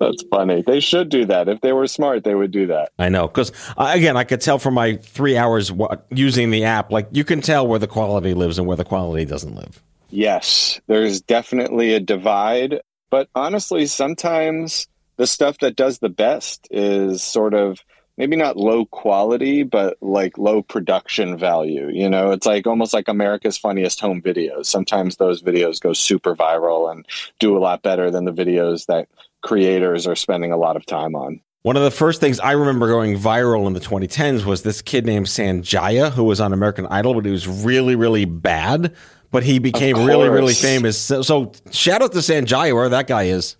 That's 0.00 0.22
funny. 0.30 0.62
They 0.66 0.80
should 0.80 1.10
do 1.10 1.26
that. 1.26 1.50
If 1.50 1.60
they 1.60 1.74
were 1.74 1.86
smart, 1.86 2.24
they 2.24 2.34
would 2.34 2.50
do 2.50 2.68
that. 2.68 2.92
I 2.98 3.10
know 3.10 3.28
because 3.28 3.52
uh, 3.76 3.92
again, 3.94 4.16
I 4.16 4.24
could 4.24 4.40
tell 4.40 4.58
from 4.58 4.72
my 4.72 4.96
three 4.96 5.36
hours 5.36 5.70
wa- 5.70 5.98
using 6.10 6.50
the 6.50 6.64
app. 6.64 6.90
Like 6.90 7.08
you 7.10 7.24
can 7.24 7.42
tell 7.42 7.68
where 7.68 7.78
the 7.78 7.86
quality 7.86 8.32
lives 8.32 8.58
and 8.58 8.66
where 8.66 8.78
the 8.78 8.86
quality 8.86 9.26
doesn't 9.26 9.54
live. 9.54 9.82
Yes, 10.08 10.80
there's 10.86 11.20
definitely 11.20 11.92
a 11.92 12.00
divide. 12.00 12.80
But 13.10 13.28
honestly, 13.34 13.84
sometimes 13.84 14.88
the 15.18 15.26
stuff 15.26 15.58
that 15.58 15.76
does 15.76 15.98
the 15.98 16.08
best 16.08 16.66
is 16.70 17.22
sort 17.22 17.52
of 17.52 17.80
maybe 18.18 18.36
not 18.36 18.56
low 18.56 18.84
quality, 18.84 19.62
but 19.62 19.96
like 20.02 20.36
low 20.36 20.60
production 20.60 21.38
value. 21.38 21.88
You 21.90 22.10
know, 22.10 22.32
it's 22.32 22.44
like 22.44 22.66
almost 22.66 22.92
like 22.92 23.08
America's 23.08 23.56
funniest 23.56 24.00
home 24.00 24.20
videos. 24.20 24.66
Sometimes 24.66 25.16
those 25.16 25.40
videos 25.40 25.80
go 25.80 25.92
super 25.92 26.36
viral 26.36 26.90
and 26.90 27.06
do 27.38 27.56
a 27.56 27.60
lot 27.60 27.82
better 27.82 28.10
than 28.10 28.24
the 28.24 28.32
videos 28.32 28.86
that 28.86 29.08
creators 29.40 30.06
are 30.06 30.16
spending 30.16 30.52
a 30.52 30.56
lot 30.56 30.76
of 30.76 30.84
time 30.84 31.14
on. 31.14 31.40
One 31.62 31.76
of 31.76 31.82
the 31.82 31.90
first 31.90 32.20
things 32.20 32.40
I 32.40 32.52
remember 32.52 32.88
going 32.88 33.16
viral 33.16 33.66
in 33.66 33.72
the 33.72 33.80
2010s 33.80 34.44
was 34.44 34.62
this 34.62 34.82
kid 34.82 35.06
named 35.06 35.26
Sanjaya 35.26 36.10
who 36.10 36.24
was 36.24 36.40
on 36.40 36.52
American 36.52 36.86
Idol, 36.86 37.14
but 37.14 37.24
he 37.24 37.30
was 37.30 37.46
really, 37.46 37.94
really 37.94 38.24
bad. 38.24 38.94
But 39.30 39.42
he 39.42 39.58
became 39.58 40.06
really, 40.06 40.30
really 40.30 40.54
famous. 40.54 40.98
So, 40.98 41.20
so 41.20 41.52
shout 41.70 42.00
out 42.00 42.12
to 42.12 42.18
Sanjaya, 42.18 42.74
where 42.74 42.88
that 42.88 43.06
guy 43.06 43.24
is. 43.24 43.56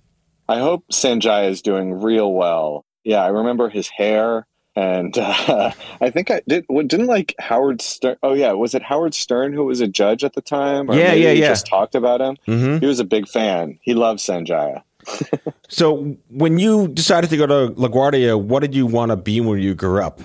I 0.49 0.61
hope 0.61 0.87
Sanjaya 0.91 1.51
is 1.51 1.61
doing 1.61 2.01
real 2.01 2.33
well. 2.33 2.87
Yeah, 3.09 3.25
I 3.25 3.29
remember 3.29 3.71
his 3.71 3.89
hair. 3.89 4.47
And 4.77 5.17
uh, 5.19 5.73
I 6.03 6.11
think 6.11 6.31
I 6.31 6.43
did. 6.47 6.67
Didn't 6.69 7.07
like 7.07 7.35
Howard 7.39 7.81
Stern? 7.81 8.17
Oh 8.23 8.35
yeah, 8.35 8.53
was 8.53 8.75
it 8.75 8.83
Howard 8.83 9.15
Stern 9.15 9.55
who 9.55 9.65
was 9.65 9.81
a 9.81 9.89
judge 9.89 10.25
at 10.25 10.35
the 10.35 10.43
time? 10.43 10.91
Or 10.91 10.95
Yeah, 10.95 11.09
maybe 11.09 11.23
yeah, 11.23 11.31
yeah. 11.33 11.49
Just 11.49 11.67
talked 11.67 11.95
about 11.95 12.21
him. 12.21 12.37
Mhm. 12.47 12.81
He 12.81 12.87
was 12.87 13.01
a 13.01 13.05
big 13.05 13.27
fan. 13.27 13.79
He 13.81 13.95
loved 13.95 14.21
Sanjaya. 14.21 14.83
So 15.71 16.17
when 16.31 16.59
you 16.59 16.89
decided 16.89 17.29
to 17.29 17.37
go 17.37 17.47
to 17.47 17.75
LaGuardia, 17.75 18.41
what 18.41 18.61
did 18.61 18.75
you 18.75 18.87
want 18.87 19.11
to 19.11 19.17
be 19.17 19.39
when 19.39 19.59
you 19.59 19.75
grew 19.75 20.03
up? 20.03 20.19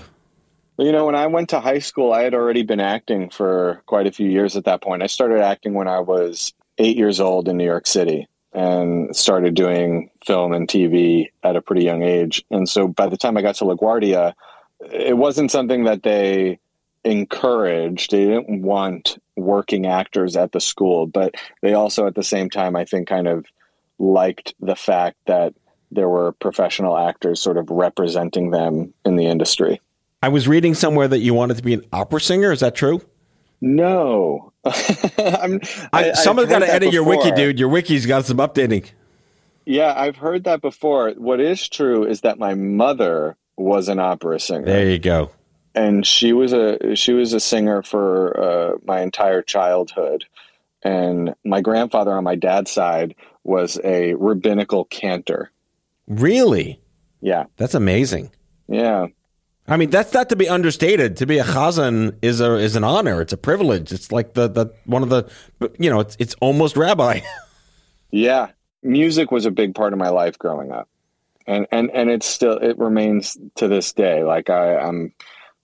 Well, 0.78 0.88
You 0.88 0.94
know, 0.94 1.06
when 1.06 1.16
I 1.16 1.28
went 1.28 1.50
to 1.50 1.60
high 1.60 1.80
school, 1.80 2.14
I 2.14 2.22
had 2.22 2.34
already 2.34 2.64
been 2.64 2.80
acting 2.80 3.30
for 3.30 3.82
quite 3.86 4.08
a 4.08 4.12
few 4.14 4.30
years 4.30 4.56
at 4.56 4.64
that 4.64 4.82
point. 4.82 5.04
I 5.04 5.08
started 5.08 5.42
acting 5.42 5.74
when 5.74 5.90
I 5.90 6.00
was 6.00 6.54
eight 6.78 6.96
years 6.96 7.20
old 7.20 7.50
in 7.50 7.58
New 7.58 7.66
York 7.66 7.88
City 7.88 8.28
and 8.54 9.16
started 9.16 9.56
doing 9.56 10.10
film 10.26 10.54
and 10.54 10.68
TV 10.68 11.30
at 11.44 11.56
a 11.56 11.62
pretty 11.62 11.84
young 11.84 12.04
age. 12.04 12.46
And 12.52 12.70
so 12.70 12.88
by 12.88 13.08
the 13.08 13.18
time 13.18 13.38
I 13.38 13.42
got 13.42 13.56
to 13.56 13.66
LaGuardia, 13.66 14.34
it 14.92 15.18
wasn't 15.18 15.52
something 15.52 15.86
that 15.86 16.04
they 16.04 16.60
encouraged. 17.04 18.12
They 18.12 18.26
didn't 18.26 18.62
want 18.62 19.18
working 19.36 19.86
actors 19.86 20.36
at 20.36 20.52
the 20.52 20.62
school, 20.62 21.08
but 21.08 21.36
they 21.62 21.74
also 21.74 22.06
at 22.06 22.16
the 22.16 22.24
same 22.24 22.50
time, 22.50 22.76
I 22.76 22.86
think, 22.86 23.08
kind 23.08 23.28
of 23.28 23.46
liked 24.00 24.54
the 24.60 24.76
fact 24.76 25.18
that 25.26 25.54
there 25.92 26.10
were 26.10 26.32
professional 26.34 26.98
actors 26.98 27.42
sort 27.42 27.58
of 27.58 27.70
representing 27.70 28.52
them 28.52 28.94
in 29.06 29.16
the 29.16 29.26
industry. 29.26 29.82
I 30.22 30.30
was 30.30 30.48
reading 30.48 30.74
somewhere 30.74 31.08
that 31.08 31.20
you 31.20 31.34
wanted 31.34 31.58
to 31.58 31.64
be 31.64 31.74
an 31.74 31.86
opera 31.92 32.22
singer. 32.22 32.52
Is 32.52 32.62
that 32.62 32.76
true? 32.76 33.02
No. 33.66 34.52
I'm, 34.66 35.60
I, 35.94 36.12
I- 36.12 36.14
someone's 36.14 36.50
got 36.50 36.60
to 36.60 36.72
edit 36.72 36.92
your 36.94 37.04
wiki, 37.06 37.32
dude. 37.32 37.58
Your 37.58 37.70
wiki's 37.70 38.06
got 38.06 38.26
some 38.26 38.38
updating. 38.38 38.86
Yeah, 39.66 39.94
I've 39.96 40.18
heard 40.18 40.44
that 40.44 40.62
before. 40.62 41.12
What 41.12 41.40
is 41.40 41.70
true 41.70 42.04
is 42.06 42.22
that 42.22 42.38
my 42.38 42.54
mother 42.54 43.38
was 43.56 43.88
an 43.88 44.00
opera 44.00 44.40
singer, 44.40 44.66
There 44.66 44.90
you 44.90 45.00
go. 45.00 45.32
and 45.74 46.06
she 46.06 46.34
was 46.34 46.52
a 46.52 46.96
she 46.96 47.14
was 47.14 47.32
a 47.32 47.40
singer 47.40 47.82
for 47.84 48.38
uh, 48.40 48.72
my 48.84 49.02
entire 49.02 49.42
childhood. 49.42 50.26
And 50.84 51.34
my 51.46 51.62
grandfather 51.62 52.12
on 52.12 52.26
my 52.26 52.36
dad's 52.36 52.70
side 52.72 53.16
was 53.46 53.80
a 53.86 54.16
rabbinical 54.16 54.84
cantor. 54.86 55.50
Really? 56.08 56.82
Yeah, 57.22 57.46
That's 57.56 57.74
amazing. 57.76 58.32
yeah, 58.68 59.08
I 59.68 59.78
mean, 59.78 59.90
that's 59.90 60.14
not 60.14 60.30
to 60.30 60.36
be 60.36 60.50
understated. 60.50 61.18
To 61.18 61.26
be 61.26 61.40
a 61.40 61.44
chazan 61.44 62.18
is 62.22 62.42
a 62.42 62.56
is 62.56 62.76
an 62.76 62.84
honor. 62.84 63.22
It's 63.22 63.34
a 63.34 63.38
privilege. 63.38 63.92
It's 63.92 64.12
like 64.12 64.34
the 64.34 64.48
the 64.48 64.74
one 64.86 65.04
of 65.04 65.10
the 65.10 65.30
you 65.80 65.90
know 65.90 66.02
it's 66.02 66.18
it's 66.20 66.36
almost 66.42 66.76
rabbi. 66.76 67.22
yeah. 68.12 68.50
Music 68.82 69.32
was 69.32 69.46
a 69.46 69.52
big 69.52 69.74
part 69.74 69.94
of 69.94 70.00
my 70.00 70.10
life 70.10 70.38
growing 70.38 70.72
up, 70.74 70.90
and 71.48 71.66
and 71.72 71.90
and 71.92 72.10
it's 72.10 72.26
still 72.26 72.58
it 72.58 72.78
remains 72.78 73.38
to 73.56 73.70
this 73.70 73.94
day. 73.94 74.26
Like 74.26 74.50
I, 74.50 74.76
I'm 74.76 75.14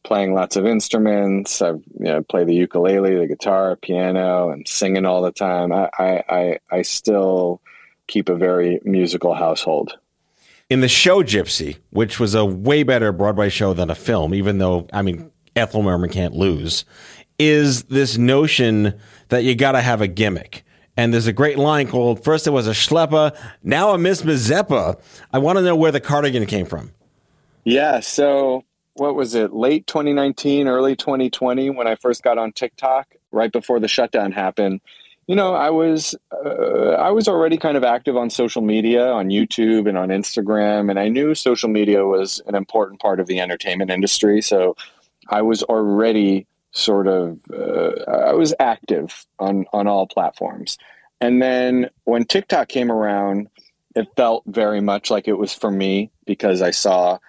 playing 0.04 0.34
lots 0.34 0.56
of 0.56 0.66
instruments. 0.66 1.62
I 1.62 1.72
you 1.72 1.84
know, 2.00 2.24
play 2.24 2.46
the 2.46 2.56
ukulele, 2.56 3.16
the 3.16 3.28
guitar, 3.28 3.76
piano, 3.76 4.50
and 4.50 4.68
singing 4.68 5.06
all 5.06 5.22
the 5.22 5.32
time. 5.32 5.72
I, 5.72 5.90
I, 5.98 6.24
I, 6.30 6.60
I 6.72 6.82
still 6.84 7.62
keep 8.08 8.30
a 8.30 8.36
very 8.36 8.80
musical 8.84 9.34
household. 9.34 9.98
In 10.70 10.82
the 10.82 10.88
show 10.88 11.24
Gypsy, 11.24 11.78
which 11.90 12.20
was 12.20 12.36
a 12.36 12.46
way 12.46 12.84
better 12.84 13.12
Broadway 13.12 13.50
show 13.50 13.74
than 13.74 13.90
a 13.90 13.96
film, 13.96 14.36
even 14.36 14.60
though 14.60 14.88
I 14.94 15.02
mean 15.02 15.32
Ethel 15.56 15.82
Merman 15.82 16.12
can't 16.12 16.36
lose, 16.36 16.86
is 17.40 17.84
this 17.84 18.18
notion 18.18 18.94
that 19.30 19.44
you 19.44 19.56
got 19.56 19.72
to 19.72 19.82
have 19.82 20.02
a 20.02 20.08
gimmick. 20.08 20.64
And 20.96 21.14
there's 21.14 21.28
a 21.28 21.34
great 21.34 21.58
line 21.58 21.88
called 21.88 22.24
First 22.24 22.46
it 22.46 22.52
was 22.52 22.68
a 22.68 22.72
schlepper, 22.72 23.36
now 23.64 23.94
a 23.94 23.98
Miss 23.98 24.22
Mazeppa. 24.22 25.02
I 25.34 25.40
want 25.40 25.58
to 25.58 25.64
know 25.64 25.76
where 25.76 25.92
the 25.92 26.02
cardigan 26.02 26.46
came 26.46 26.68
from. 26.68 26.92
Yeah. 27.64 28.00
So 28.02 28.64
what 28.94 29.16
was 29.16 29.34
it? 29.34 29.54
Late 29.54 29.88
2019, 29.88 30.68
early 30.68 30.96
2020, 30.96 31.72
when 31.72 31.88
I 31.88 31.96
first 31.96 32.22
got 32.22 32.38
on 32.38 32.52
TikTok, 32.52 33.16
right 33.32 33.52
before 33.52 33.80
the 33.80 33.88
shutdown 33.88 34.32
happened. 34.32 34.82
You 35.30 35.36
know, 35.36 35.54
I 35.54 35.70
was 35.70 36.16
uh, 36.32 36.96
I 36.98 37.12
was 37.12 37.28
already 37.28 37.58
kind 37.58 37.78
of 37.78 37.84
active 37.84 38.18
on 38.18 38.32
social 38.32 38.64
media, 38.64 39.12
on 39.12 39.28
YouTube 39.30 39.88
and 39.88 39.96
on 39.96 40.10
Instagram, 40.10 40.90
and 40.90 40.98
I 40.98 41.08
knew 41.08 41.36
social 41.36 41.70
media 41.70 42.04
was 42.04 42.42
an 42.48 42.56
important 42.56 43.00
part 43.00 43.20
of 43.20 43.28
the 43.28 43.40
entertainment 43.40 43.92
industry. 43.92 44.42
So 44.42 44.76
I 45.30 45.44
was 45.44 45.62
already 45.62 46.48
sort 46.72 47.06
of 47.06 47.40
uh, 47.54 48.10
I 48.10 48.34
was 48.34 48.56
active 48.60 49.28
on 49.38 49.66
on 49.72 49.86
all 49.86 50.08
platforms. 50.08 50.80
And 51.22 51.40
then 51.40 51.92
when 52.06 52.26
TikTok 52.26 52.68
came 52.68 52.92
around, 52.92 53.50
it 53.96 54.08
felt 54.16 54.44
very 54.48 54.82
much 54.82 55.12
like 55.12 55.28
it 55.28 55.38
was 55.38 55.54
for 55.54 55.70
me 55.70 56.10
because 56.26 56.64
I 56.64 56.72
saw 56.72 57.20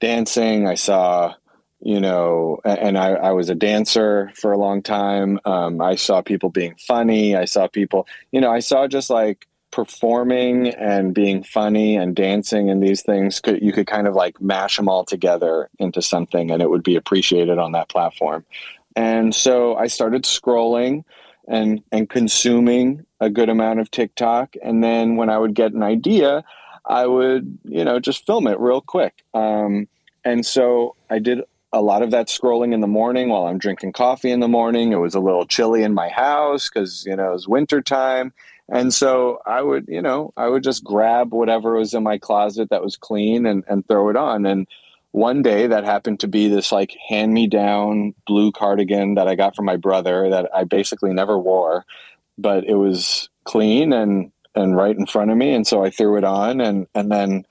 dancing. 0.00 0.66
I 0.66 0.74
saw, 0.74 1.32
you 1.80 2.00
know, 2.00 2.58
and 2.64 2.98
I, 2.98 3.10
I 3.10 3.30
was 3.32 3.50
a 3.50 3.54
dancer 3.54 4.32
for 4.34 4.52
a 4.52 4.58
long 4.58 4.82
time. 4.82 5.38
Um, 5.44 5.80
I 5.80 5.94
saw 5.94 6.22
people 6.22 6.50
being 6.50 6.74
funny. 6.76 7.36
I 7.36 7.44
saw 7.44 7.68
people, 7.68 8.06
you 8.32 8.40
know, 8.40 8.50
I 8.50 8.58
saw 8.58 8.88
just 8.88 9.10
like 9.10 9.46
performing 9.70 10.68
and 10.68 11.14
being 11.14 11.42
funny 11.42 11.96
and 11.96 12.16
dancing 12.16 12.70
and 12.70 12.82
these 12.82 13.02
things 13.02 13.38
could 13.38 13.60
you 13.60 13.70
could 13.70 13.86
kind 13.86 14.06
of 14.06 14.14
like 14.14 14.40
mash 14.40 14.76
them 14.76 14.88
all 14.88 15.04
together 15.04 15.68
into 15.78 16.00
something 16.00 16.50
and 16.50 16.62
it 16.62 16.70
would 16.70 16.82
be 16.82 16.96
appreciated 16.96 17.58
on 17.58 17.72
that 17.72 17.88
platform 17.90 18.44
and 18.96 19.34
so 19.34 19.76
i 19.76 19.86
started 19.86 20.24
scrolling 20.24 21.04
and 21.48 21.82
and 21.92 22.08
consuming 22.08 23.04
a 23.20 23.28
good 23.28 23.50
amount 23.50 23.78
of 23.78 23.90
tiktok 23.90 24.56
and 24.62 24.82
then 24.82 25.16
when 25.16 25.28
i 25.28 25.36
would 25.36 25.52
get 25.52 25.74
an 25.74 25.82
idea 25.82 26.42
i 26.86 27.06
would 27.06 27.58
you 27.64 27.84
know 27.84 28.00
just 28.00 28.24
film 28.24 28.46
it 28.46 28.58
real 28.58 28.80
quick 28.80 29.22
um, 29.34 29.86
and 30.24 30.46
so 30.46 30.96
i 31.10 31.18
did 31.18 31.42
a 31.72 31.82
lot 31.82 32.02
of 32.02 32.10
that 32.10 32.28
scrolling 32.28 32.72
in 32.72 32.80
the 32.80 32.86
morning 32.86 33.28
while 33.28 33.46
i'm 33.46 33.58
drinking 33.58 33.92
coffee 33.92 34.30
in 34.30 34.40
the 34.40 34.48
morning 34.48 34.92
it 34.92 34.96
was 34.96 35.14
a 35.14 35.20
little 35.20 35.46
chilly 35.46 35.82
in 35.82 35.94
my 35.94 36.08
house 36.08 36.68
because 36.68 37.04
you 37.06 37.14
know 37.14 37.30
it 37.30 37.34
was 37.34 37.48
winter 37.48 37.82
time 37.82 38.32
and 38.68 38.92
so 38.92 39.40
I 39.46 39.62
would, 39.62 39.86
you 39.88 40.02
know, 40.02 40.32
I 40.36 40.48
would 40.48 40.62
just 40.62 40.84
grab 40.84 41.32
whatever 41.32 41.74
was 41.74 41.94
in 41.94 42.02
my 42.02 42.18
closet 42.18 42.68
that 42.70 42.84
was 42.84 42.96
clean 42.96 43.46
and, 43.46 43.64
and 43.66 43.86
throw 43.86 44.10
it 44.10 44.16
on. 44.16 44.44
And 44.44 44.66
one 45.12 45.40
day 45.40 45.66
that 45.66 45.84
happened 45.84 46.20
to 46.20 46.28
be 46.28 46.48
this 46.48 46.70
like 46.70 46.94
hand 47.08 47.32
me 47.32 47.46
down 47.46 48.14
blue 48.26 48.52
cardigan 48.52 49.14
that 49.14 49.26
I 49.26 49.36
got 49.36 49.56
from 49.56 49.64
my 49.64 49.76
brother 49.76 50.28
that 50.30 50.50
I 50.54 50.64
basically 50.64 51.14
never 51.14 51.38
wore, 51.38 51.86
but 52.36 52.64
it 52.64 52.74
was 52.74 53.30
clean 53.44 53.94
and, 53.94 54.32
and 54.54 54.76
right 54.76 54.96
in 54.96 55.06
front 55.06 55.30
of 55.30 55.36
me. 55.38 55.54
And 55.54 55.66
so 55.66 55.82
I 55.82 55.88
threw 55.88 56.18
it 56.18 56.24
on 56.24 56.60
and, 56.60 56.86
and 56.94 57.10
then 57.10 57.46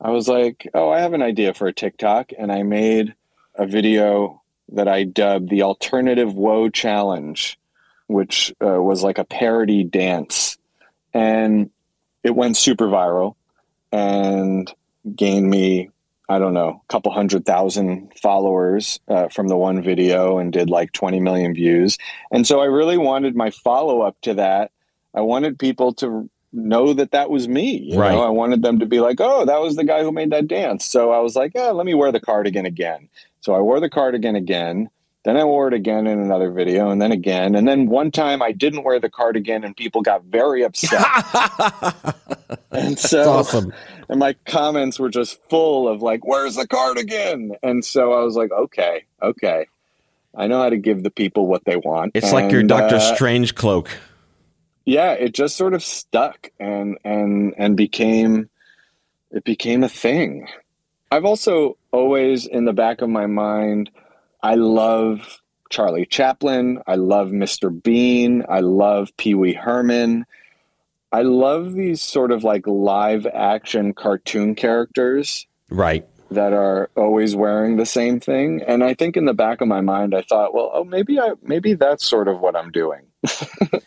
I 0.00 0.10
was 0.10 0.28
like, 0.28 0.68
oh, 0.72 0.88
I 0.88 1.00
have 1.00 1.14
an 1.14 1.22
idea 1.22 1.52
for 1.52 1.66
a 1.66 1.72
TikTok. 1.72 2.30
And 2.38 2.52
I 2.52 2.62
made 2.62 3.14
a 3.54 3.66
video 3.66 4.42
that 4.72 4.88
I 4.88 5.04
dubbed 5.04 5.50
the 5.50 5.62
Alternative 5.62 6.32
Woe 6.32 6.68
Challenge, 6.68 7.58
which 8.06 8.54
uh, 8.64 8.80
was 8.80 9.02
like 9.02 9.18
a 9.18 9.24
parody 9.24 9.84
dance. 9.84 10.58
And 11.12 11.70
it 12.22 12.34
went 12.34 12.56
super 12.56 12.86
viral 12.86 13.34
and 13.92 14.72
gained 15.16 15.48
me 15.48 15.90
i 16.28 16.38
don't 16.38 16.54
know 16.54 16.82
a 16.88 16.92
couple 16.92 17.10
hundred 17.10 17.44
thousand 17.44 18.12
followers 18.20 19.00
uh, 19.08 19.28
from 19.28 19.48
the 19.48 19.56
one 19.56 19.82
video 19.82 20.38
and 20.38 20.52
did 20.52 20.70
like 20.70 20.92
20 20.92 21.18
million 21.20 21.54
views. 21.54 21.98
And 22.30 22.46
so 22.46 22.60
i 22.60 22.66
really 22.66 22.98
wanted 22.98 23.34
my 23.34 23.50
follow-up 23.50 24.16
to 24.22 24.34
that. 24.34 24.70
I 25.14 25.22
wanted 25.22 25.58
people 25.58 25.92
to 25.94 26.30
know 26.52 26.92
that 26.92 27.12
that 27.12 27.30
was 27.30 27.46
me 27.48 27.78
you 27.78 27.98
Right. 27.98 28.12
know 28.12 28.22
i 28.22 28.28
wanted 28.28 28.62
them 28.62 28.78
to 28.80 28.86
be 28.86 29.00
like 29.00 29.20
oh 29.20 29.44
that 29.44 29.60
was 29.60 29.76
the 29.76 29.84
guy 29.84 30.02
who 30.02 30.10
made 30.12 30.30
that 30.30 30.48
dance 30.48 30.84
so 30.84 31.12
i 31.12 31.20
was 31.20 31.36
like 31.36 31.52
yeah 31.54 31.70
let 31.70 31.86
me 31.86 31.94
wear 31.94 32.10
the 32.10 32.20
cardigan 32.20 32.66
again 32.66 33.08
so 33.40 33.54
i 33.54 33.60
wore 33.60 33.78
the 33.80 33.88
cardigan 33.90 34.34
again 34.36 34.88
Then 35.22 35.36
I 35.36 35.44
wore 35.44 35.68
it 35.68 35.74
again 35.74 36.06
in 36.06 36.18
another 36.18 36.50
video, 36.50 36.88
and 36.88 36.96
then 36.98 37.12
again, 37.12 37.54
and 37.54 37.68
then 37.68 37.90
one 37.90 38.10
time 38.10 38.40
I 38.40 38.52
didn't 38.52 38.84
wear 38.84 38.98
the 38.98 39.10
cardigan, 39.10 39.64
and 39.64 39.76
people 39.76 40.00
got 40.00 40.24
very 40.24 40.64
upset. 40.64 41.04
and 42.72 42.98
so, 42.98 43.30
awesome. 43.30 43.70
and 44.08 44.18
my 44.18 44.34
comments 44.46 44.98
were 44.98 45.10
just 45.10 45.38
full 45.50 45.88
of 45.88 46.00
like, 46.00 46.24
"Where's 46.24 46.56
the 46.56 46.66
cardigan?" 46.66 47.54
And 47.62 47.84
so 47.84 48.14
I 48.14 48.24
was 48.24 48.34
like, 48.34 48.50
"Okay, 48.50 49.04
okay, 49.22 49.66
I 50.34 50.46
know 50.46 50.62
how 50.62 50.70
to 50.70 50.78
give 50.78 51.02
the 51.02 51.10
people 51.10 51.46
what 51.46 51.66
they 51.66 51.76
want." 51.76 52.12
It's 52.14 52.32
like 52.32 52.50
your 52.50 52.62
Doctor 52.62 52.96
uh, 52.96 53.14
Strange 53.14 53.54
cloak. 53.54 53.90
Yeah 54.84 55.12
it 55.12 55.32
just 55.34 55.56
sort 55.56 55.74
of 55.74 55.82
stuck 55.82 56.48
and 56.58 56.98
and 57.04 57.54
and 57.56 57.76
became 57.76 58.48
it 59.30 59.44
became 59.44 59.84
a 59.84 59.88
thing. 59.88 60.48
I've 61.12 61.24
also 61.24 61.76
always 61.92 62.46
in 62.46 62.64
the 62.64 62.72
back 62.72 63.00
of 63.02 63.08
my 63.08 63.26
mind 63.26 63.90
i 64.42 64.54
love 64.54 65.40
charlie 65.70 66.06
chaplin. 66.06 66.80
I 66.86 66.96
love 66.96 67.28
mr 67.30 67.70
bean. 67.82 68.44
I 68.48 68.60
love 68.60 69.16
pee-wee 69.16 69.52
herman. 69.54 70.26
I 71.12 71.22
love 71.22 71.72
these 71.74 72.00
sort 72.02 72.30
of 72.32 72.42
like 72.44 72.66
live 72.66 73.26
action 73.26 73.92
cartoon 73.94 74.54
characters 74.54 75.46
Right. 75.68 76.06
that 76.30 76.52
are 76.52 76.88
always 76.96 77.34
wearing 77.36 77.76
the 77.76 77.86
same 77.86 78.18
thing. 78.20 78.62
And 78.66 78.82
i 78.84 78.94
think 78.94 79.16
in 79.16 79.24
the 79.26 79.34
back 79.34 79.60
of 79.60 79.68
my 79.68 79.80
mind 79.80 80.14
i 80.14 80.22
thought 80.22 80.54
well 80.54 80.70
oh 80.74 80.84
maybe 80.84 81.20
i 81.20 81.32
maybe 81.42 81.74
that's 81.74 82.04
sort 82.04 82.26
of 82.28 82.40
what 82.40 82.56
i'm 82.56 82.70
doing 82.72 83.02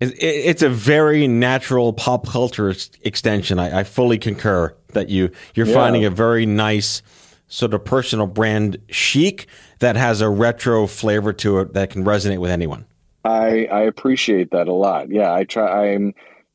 it's 0.00 0.62
a 0.62 0.68
very 0.68 1.26
natural 1.26 1.92
pop 1.92 2.26
culture 2.26 2.74
extension. 3.02 3.58
I, 3.58 3.80
I 3.80 3.84
fully 3.84 4.18
concur 4.18 4.74
that 4.92 5.08
you 5.08 5.30
you're 5.54 5.66
Yeah. 5.66 5.74
finding 5.74 6.04
a 6.04 6.10
very 6.10 6.46
nice 6.46 7.02
sort 7.48 7.72
of 7.74 7.84
personal 7.84 8.26
brand 8.26 8.78
chic 8.88 9.46
that 9.78 9.96
has 9.96 10.20
a 10.20 10.28
retro 10.28 10.86
flavor 10.86 11.32
to 11.32 11.60
it 11.60 11.72
that 11.74 11.90
can 11.90 12.04
resonate 12.04 12.38
with 12.38 12.50
anyone. 12.50 12.84
I 13.24 13.66
I 13.66 13.82
appreciate 13.82 14.50
that 14.50 14.68
a 14.68 14.72
lot. 14.72 15.10
Yeah, 15.10 15.32
I 15.32 15.44
try. 15.44 15.92
I'm 15.92 16.14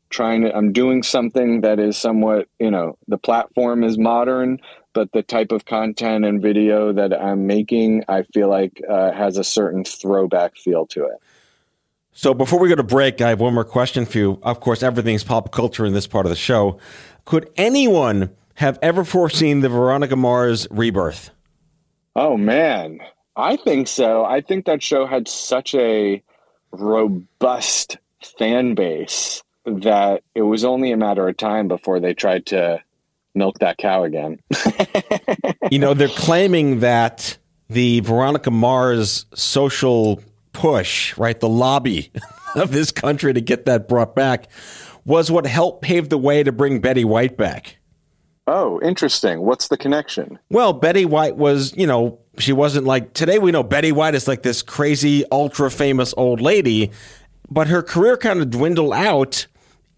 trying 0.10 0.42
to. 0.44 0.56
I'm 0.56 0.72
doing 0.72 1.02
something 1.04 1.62
that 1.62 1.80
is 1.80 1.98
somewhat. 1.98 2.48
You 2.60 2.72
know, 2.72 2.98
the 3.08 3.18
platform 3.18 3.84
is 3.84 3.98
modern, 3.98 4.60
but 4.94 5.12
the 5.14 5.24
type 5.24 5.52
of 5.52 5.66
content 5.66 6.26
and 6.26 6.42
video 6.42 6.94
that 6.94 7.20
I'm 7.20 7.48
making, 7.48 8.04
I 8.08 8.24
feel 8.24 8.50
like 8.50 8.82
uh, 8.88 9.12
has 9.12 9.38
a 9.38 9.44
certain 9.44 9.84
throwback 9.84 10.58
feel 10.58 10.86
to 10.88 11.06
it. 11.06 11.18
So 12.14 12.34
before 12.34 12.60
we 12.60 12.70
go 12.70 12.76
to 12.76 12.84
break, 12.84 13.22
I 13.22 13.30
have 13.30 13.40
one 13.40 13.54
more 13.54 13.64
question 13.64 14.06
for 14.06 14.18
you. 14.18 14.40
Of 14.44 14.60
course, 14.60 14.84
everything's 14.84 15.24
pop 15.24 15.52
culture 15.52 15.86
in 15.86 15.94
this 15.94 16.08
part 16.08 16.26
of 16.26 16.30
the 16.30 16.36
show. 16.36 16.78
Could 17.26 17.50
anyone 17.56 18.32
have 18.56 18.78
ever 18.82 19.04
foreseen 19.04 19.62
the 19.62 19.70
Veronica 19.70 20.16
Mars 20.16 20.68
rebirth? 20.70 21.32
Oh 22.16 22.36
man, 22.36 23.00
I 23.36 23.56
think 23.56 23.88
so. 23.88 24.26
I 24.26 24.42
think 24.42 24.66
that 24.66 24.84
show 24.84 25.06
had 25.06 25.28
such 25.28 25.74
a 25.74 26.22
robust 26.72 27.98
fan 28.38 28.76
base 28.76 29.42
that 29.66 30.24
it 30.36 30.42
was 30.42 30.66
only 30.66 30.92
a 30.92 30.98
matter 30.98 31.28
of 31.28 31.38
time 31.38 31.68
before 31.68 32.00
they 32.00 32.14
tried 32.14 32.46
to 32.48 32.82
milk 33.34 33.60
that 33.60 33.78
cow 33.78 34.04
again. 34.04 34.40
you 35.72 35.80
know, 35.80 35.94
they're 35.94 36.10
claiming 36.10 36.80
that 36.80 37.38
the 37.70 38.02
Veronica 38.02 38.52
Mars 38.52 39.26
social 39.34 40.22
push, 40.54 41.18
right, 41.18 41.40
the 41.40 41.50
lobby 41.50 42.12
of 42.56 42.72
this 42.72 42.92
country 42.92 43.34
to 43.34 43.42
get 43.42 43.66
that 43.66 43.88
brought 43.88 44.16
back 44.16 44.48
was 45.06 45.32
what 45.32 45.46
helped 45.46 45.82
pave 45.82 46.10
the 46.10 46.18
way 46.18 46.44
to 46.44 46.52
bring 46.52 46.80
Betty 46.80 47.04
White 47.06 47.38
back. 47.38 47.78
Oh, 48.48 48.80
interesting. 48.82 49.42
What's 49.42 49.68
the 49.68 49.78
connection? 49.78 50.40
Well, 50.50 50.74
Betty 50.74 51.06
White 51.06 51.38
was, 51.38 51.76
you 51.78 51.88
know, 51.88 52.20
she 52.38 52.54
wasn't 52.54 52.86
like 52.86 53.14
today 53.14 53.40
we 53.40 53.52
know 53.52 53.64
Betty 53.64 53.92
White 53.92 54.16
is 54.16 54.28
like 54.28 54.44
this 54.44 54.62
crazy 54.62 55.24
ultra 55.32 55.70
famous 55.70 56.14
old 56.18 56.42
lady, 56.42 56.92
but 57.50 57.68
her 57.68 57.84
career 57.84 58.18
kind 58.18 58.42
of 58.42 58.50
dwindled 58.50 58.94
out 58.94 59.48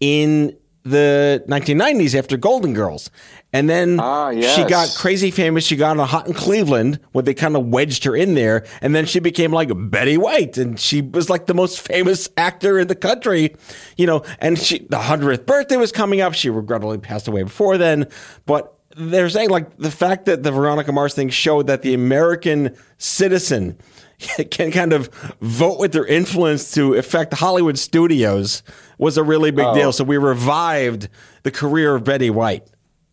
in 0.00 0.56
the 0.84 1.42
1990s 1.48 2.14
after 2.16 2.36
Golden 2.36 2.74
Girls. 2.74 3.10
And 3.52 3.70
then 3.70 3.98
Ah, 4.00 4.32
she 4.32 4.64
got 4.64 4.94
crazy 4.96 5.30
famous. 5.30 5.64
She 5.64 5.76
got 5.76 5.92
on 5.92 6.00
a 6.00 6.04
Hot 6.06 6.26
in 6.26 6.34
Cleveland 6.34 6.98
where 7.12 7.22
they 7.22 7.34
kind 7.34 7.56
of 7.56 7.66
wedged 7.66 8.04
her 8.04 8.14
in 8.16 8.34
there. 8.34 8.66
And 8.82 8.94
then 8.94 9.06
she 9.06 9.18
became 9.20 9.52
like 9.52 9.70
Betty 9.74 10.16
White. 10.18 10.58
And 10.58 10.78
she 10.78 11.00
was 11.02 11.30
like 11.30 11.46
the 11.46 11.54
most 11.54 11.80
famous 11.80 12.28
actor 12.36 12.78
in 12.78 12.88
the 12.88 12.94
country, 12.96 13.54
you 13.96 14.06
know. 14.06 14.24
And 14.40 14.58
she, 14.58 14.80
the 14.80 14.98
100th 14.98 15.46
birthday 15.46 15.76
was 15.76 15.92
coming 15.92 16.20
up. 16.20 16.34
She 16.34 16.50
regrettably 16.50 16.98
passed 16.98 17.28
away 17.28 17.44
before 17.44 17.78
then. 17.78 18.08
But 18.44 18.74
they're 18.96 19.28
saying 19.30 19.50
like 19.50 19.76
the 19.78 19.90
fact 19.90 20.26
that 20.26 20.42
the 20.42 20.52
Veronica 20.52 20.92
Mars 20.92 21.14
thing 21.14 21.28
showed 21.30 21.66
that 21.68 21.82
the 21.82 21.94
American 21.94 22.76
citizen 22.98 23.78
can 24.50 24.70
kind 24.70 24.92
of 24.92 25.08
vote 25.40 25.78
with 25.78 25.92
their 25.92 26.06
influence 26.06 26.72
to 26.72 26.94
affect 26.94 27.34
Hollywood 27.34 27.78
studios 27.78 28.62
was 28.98 29.16
a 29.16 29.22
really 29.22 29.50
big 29.50 29.66
Oh. 29.66 29.74
deal. 29.74 29.92
So 29.92 30.04
we 30.04 30.16
revived 30.16 31.08
the 31.42 31.50
career 31.50 31.94
of 31.94 32.04
Betty 32.04 32.30
White. 32.30 32.64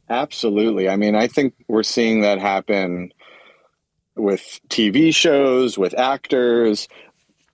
Absolutely. 0.10 0.90
I 0.90 0.96
mean, 0.98 1.16
I 1.16 1.28
think 1.28 1.54
we're 1.68 1.84
seeing 1.84 2.22
that 2.22 2.40
happen 2.40 3.14
with 4.16 4.60
TV 4.70 5.14
shows, 5.14 5.78
with 5.78 5.98
actors. 5.98 6.88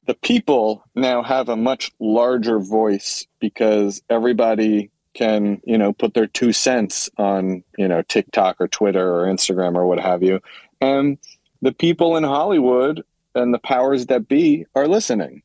The 0.07 0.15
people 0.15 0.83
now 0.95 1.21
have 1.21 1.49
a 1.49 1.55
much 1.55 1.91
larger 1.99 2.59
voice 2.59 3.27
because 3.39 4.01
everybody 4.09 4.89
can, 5.13 5.61
you 5.65 5.77
know, 5.77 5.93
put 5.93 6.13
their 6.13 6.27
two 6.27 6.51
cents 6.53 7.09
on, 7.17 7.63
you 7.77 7.87
know, 7.87 8.01
TikTok 8.03 8.57
or 8.59 8.67
Twitter 8.67 9.19
or 9.19 9.25
Instagram 9.25 9.75
or 9.75 9.85
what 9.85 9.99
have 9.99 10.23
you. 10.23 10.39
And 10.81 11.17
the 11.61 11.71
people 11.71 12.17
in 12.17 12.23
Hollywood 12.23 13.03
and 13.37 13.53
the 13.53 13.59
powers 13.59 14.07
that 14.07 14.27
be 14.27 14.65
are 14.75 14.87
listening. 14.87 15.43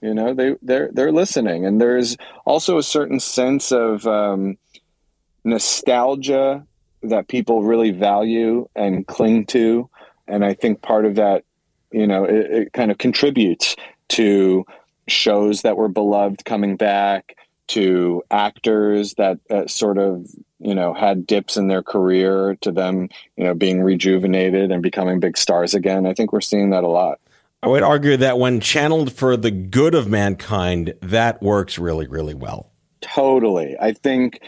You 0.00 0.12
know, 0.14 0.34
they 0.34 0.56
they're 0.60 0.90
they're 0.92 1.12
listening, 1.12 1.64
and 1.64 1.80
there's 1.80 2.16
also 2.44 2.78
a 2.78 2.82
certain 2.82 3.20
sense 3.20 3.72
of 3.72 4.06
um, 4.06 4.58
nostalgia 5.44 6.66
that 7.02 7.28
people 7.28 7.62
really 7.62 7.90
value 7.90 8.68
and 8.74 9.06
cling 9.06 9.46
to. 9.46 9.88
And 10.26 10.44
I 10.44 10.54
think 10.54 10.82
part 10.82 11.04
of 11.06 11.16
that, 11.16 11.44
you 11.90 12.06
know, 12.06 12.24
it, 12.24 12.50
it 12.50 12.72
kind 12.72 12.90
of 12.90 12.98
contributes 12.98 13.76
to 14.08 14.64
shows 15.06 15.62
that 15.62 15.76
were 15.76 15.88
beloved 15.88 16.44
coming 16.44 16.76
back, 16.76 17.36
to 17.68 18.22
actors 18.30 19.14
that 19.14 19.38
uh, 19.50 19.66
sort 19.66 19.98
of, 19.98 20.26
you 20.60 20.74
know, 20.74 20.94
had 20.94 21.26
dips 21.26 21.56
in 21.56 21.68
their 21.68 21.82
career, 21.82 22.56
to 22.60 22.72
them, 22.72 23.08
you 23.36 23.44
know, 23.44 23.54
being 23.54 23.82
rejuvenated 23.82 24.70
and 24.70 24.82
becoming 24.82 25.20
big 25.20 25.36
stars 25.36 25.74
again. 25.74 26.06
I 26.06 26.14
think 26.14 26.32
we're 26.32 26.40
seeing 26.40 26.70
that 26.70 26.84
a 26.84 26.88
lot. 26.88 27.20
I 27.64 27.68
would 27.68 27.82
argue 27.82 28.18
that 28.18 28.38
when 28.38 28.60
channeled 28.60 29.10
for 29.10 29.38
the 29.38 29.50
good 29.50 29.94
of 29.94 30.06
mankind, 30.06 30.92
that 31.00 31.42
works 31.42 31.78
really, 31.78 32.06
really 32.06 32.34
well. 32.34 32.70
Totally. 33.00 33.74
I 33.80 33.94
think 33.94 34.42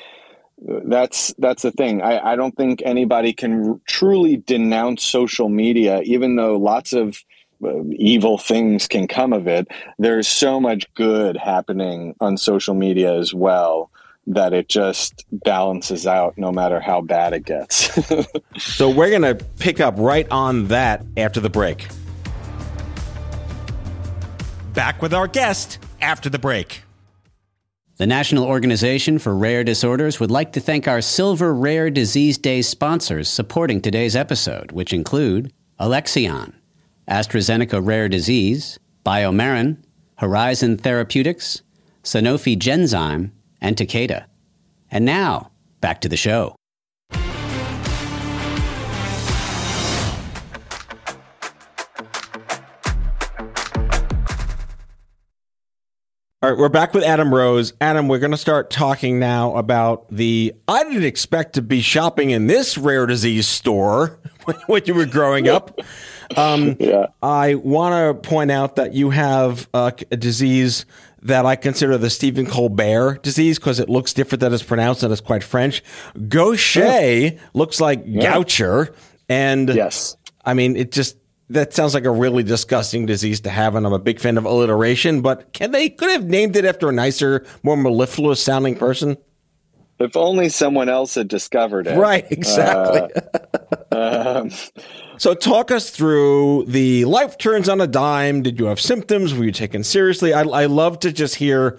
that's 0.59 1.35
that's 1.39 1.63
the 1.63 1.71
thing. 1.71 2.03
I, 2.03 2.33
I 2.33 2.37
don't 2.37 2.55
think 2.55 2.83
anybody 2.85 3.33
can 3.33 3.71
r- 3.71 3.81
truly 3.87 4.37
denounce 4.37 5.03
social 5.03 5.49
media, 5.49 6.03
even 6.03 6.37
though 6.37 6.59
lots 6.59 6.93
of 6.93 7.25
uh, 7.65 7.85
evil 7.93 8.37
things 8.37 8.87
can 8.87 9.09
come 9.09 9.33
of 9.33 9.47
it. 9.47 9.67
There's 9.99 10.29
so 10.29 10.61
much 10.61 10.93
good 10.93 11.39
happening 11.39 12.15
on 12.21 12.37
social 12.37 12.75
media 12.75 13.15
as 13.19 13.33
well 13.33 13.91
that 14.27 14.53
it 14.53 14.69
just 14.69 15.25
balances 15.33 16.07
out 16.07 16.37
no 16.37 16.53
matter 16.53 16.81
how 16.81 17.01
bad 17.01 17.33
it 17.33 17.47
gets. 17.47 17.99
So 18.59 18.91
we're 18.91 19.11
going 19.11 19.23
to 19.23 19.35
pick 19.59 19.81
up 19.81 19.95
right 19.99 20.27
on 20.31 20.69
that 20.69 21.05
after 21.17 21.41
the 21.41 21.51
break. 21.51 21.87
Back 24.77 25.01
with 25.01 25.15
our 25.15 25.27
guest 25.27 25.79
after 26.03 26.29
the 26.29 26.39
break. 26.39 26.83
The 27.97 28.07
National 28.07 28.45
Organization 28.45 29.19
for 29.19 29.35
Rare 29.35 29.65
Disorders 29.65 30.21
would 30.21 30.31
like 30.31 30.53
to 30.53 30.61
thank 30.61 30.87
our 30.87 31.01
Silver 31.01 31.55
Rare 31.55 31.89
Disease 31.89 32.37
Day 32.37 32.61
sponsors 32.61 33.27
supporting 33.27 33.81
today's 33.81 34.15
episode, 34.15 34.73
which 34.73 34.93
include 34.93 35.51
Alexion, 35.79 36.53
AstraZeneca 37.09 37.81
Rare 37.83 38.11
Disease, 38.11 38.79
Biomarin, 39.03 39.79
Horizon 40.17 40.77
Therapeutics, 40.77 41.63
Sanofi 42.05 42.55
Genzyme, 42.55 43.31
and 43.63 43.77
Takeda. 43.77 44.27
And 44.91 45.07
now, 45.07 45.53
back 45.81 46.03
to 46.03 46.09
the 46.11 46.19
show. 46.19 46.55
All 56.47 56.53
right, 56.53 56.61
we're 56.61 56.69
back 56.69 56.95
with 56.95 57.03
Adam 57.03 57.35
Rose. 57.35 57.73
Adam, 57.81 58.07
we're 58.07 58.21
going 58.21 58.31
to 58.31 58.37
start 58.37 58.71
talking 58.71 59.19
now 59.19 59.57
about 59.57 60.07
the. 60.13 60.55
I 60.69 60.85
didn't 60.85 61.03
expect 61.03 61.55
to 61.55 61.61
be 61.61 61.81
shopping 61.81 62.31
in 62.31 62.47
this 62.47 62.79
rare 62.79 63.05
disease 63.05 63.49
store 63.49 64.21
when 64.69 64.83
you 64.85 64.95
were 64.95 65.07
growing 65.07 65.49
up. 65.49 65.81
Um, 66.37 66.77
yeah. 66.79 67.07
I 67.21 67.57
want 67.57 68.23
to 68.23 68.29
point 68.29 68.53
out 68.53 68.77
that 68.77 68.95
you 68.95 69.11
have 69.11 69.69
a, 69.75 69.93
a 70.13 70.17
disease 70.17 70.87
that 71.23 71.47
I 71.47 71.57
consider 71.57 71.99
the 71.99 72.11
Stephen 72.11 72.47
Colbert 72.47 73.25
disease 73.25 73.59
because 73.59 73.81
it 73.81 73.89
looks 73.89 74.13
different 74.13 74.39
than 74.39 74.55
it's 74.55 74.63
pronounced 74.63 75.03
and 75.03 75.11
it's 75.11 75.21
quite 75.21 75.43
French. 75.43 75.83
Gaucher 76.29 77.33
looks 77.55 77.81
like 77.81 78.07
Goucher. 78.07 78.95
And 79.29 79.69
Yes. 79.69 80.17
I 80.45 80.55
mean, 80.55 80.77
it 80.77 80.93
just 80.93 81.17
that 81.51 81.73
sounds 81.73 81.95
like 81.95 82.05
a 82.05 82.11
really 82.11 82.43
disgusting 82.43 83.07
disease 83.07 83.41
to 83.41 83.51
have, 83.51 83.75
and 83.75 83.87
I'm 83.87 83.93
a 83.93 83.99
big 83.99 84.21
fan 84.21 84.37
of 84.37 84.45
alliteration. 84.45 85.21
But 85.21 85.53
can 85.53 85.71
they 85.71 85.89
could 85.89 86.11
have 86.11 86.25
named 86.25 86.57
it 86.57 86.65
after 86.65 86.89
a 86.89 86.93
nicer, 86.93 87.47
more 87.63 87.77
mellifluous 87.77 88.43
sounding 88.43 88.77
person? 88.77 89.17
If 89.99 90.17
only 90.17 90.51
someone 90.51 90.89
else 90.89 91.15
had 91.15 91.29
discovered 91.29 91.87
it. 91.87 91.97
Right, 91.97 92.31
exactly. 92.31 93.09
Uh, 93.91 94.43
um, 94.43 94.51
so, 95.19 95.35
talk 95.35 95.71
us 95.71 95.91
through 95.91 96.65
the 96.67 97.05
life 97.07 97.39
turns 97.39 97.69
on 97.69 97.81
a 97.81 97.87
dime. 97.87 98.43
Did 98.43 98.59
you 98.59 98.67
have 98.67 98.81
symptoms? 98.81 99.33
Were 99.33 99.45
you 99.45 99.53
taken 99.53 99.85
seriously? 99.85 100.35
I, 100.35 100.43
I 100.43 100.67
love 100.67 101.01
to 101.01 101.13
just 101.13 101.37
hear 101.37 101.79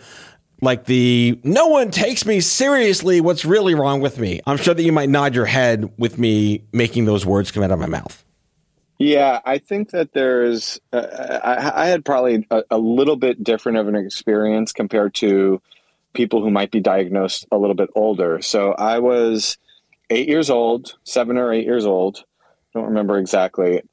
like 0.62 0.86
the 0.86 1.39
no 1.43 1.67
one 1.67 1.91
takes 1.91 2.25
me 2.25 2.39
seriously. 2.39 3.21
What's 3.21 3.45
really 3.45 3.75
wrong 3.75 4.01
with 4.01 4.17
me? 4.17 4.41
I'm 4.47 4.58
sure 4.58 4.73
that 4.73 4.82
you 4.82 4.91
might 4.91 5.10
nod 5.10 5.36
your 5.36 5.45
head 5.45 5.91
with 5.99 6.17
me 6.17 6.63
making 6.71 7.06
those 7.06 7.25
words 7.25 7.51
come 7.51 7.62
out 7.62 7.71
of 7.71 7.77
my 7.77 7.86
mouth. 7.86 8.23
Yeah, 8.99 9.41
I 9.45 9.60
think 9.60 9.91
that 9.91 10.13
there's, 10.13 10.79
uh, 10.91 11.39
I, 11.43 11.83
I, 11.83 11.88
had 11.88 12.03
probably 12.03 12.47
a, 12.49 12.63
a, 12.71 12.77
little 12.79 13.15
bit 13.15 13.43
different 13.43 13.77
of 13.77 13.88
an 13.88 13.95
experience 13.95 14.73
compared 14.73 15.13
to 15.15 15.62
people 16.13 16.41
who 16.41 16.49
might 16.49 16.71
be 16.71 16.79
diagnosed 16.79 17.45
a 17.51 17.57
little 17.57 17.75
bit 17.75 17.91
older. 17.93 18.41
So 18.41 18.71
I 18.71 18.97
was 18.97 19.60
eight 20.10 20.27
years 20.27 20.49
old, 20.49 20.95
seven 21.03 21.38
or 21.38 21.53
eight 21.53 21.65
years 21.65 21.86
old. 21.86 22.23
I 22.73 22.79
don't 22.79 22.88
remember 22.88 23.19
exactly. 23.19 23.83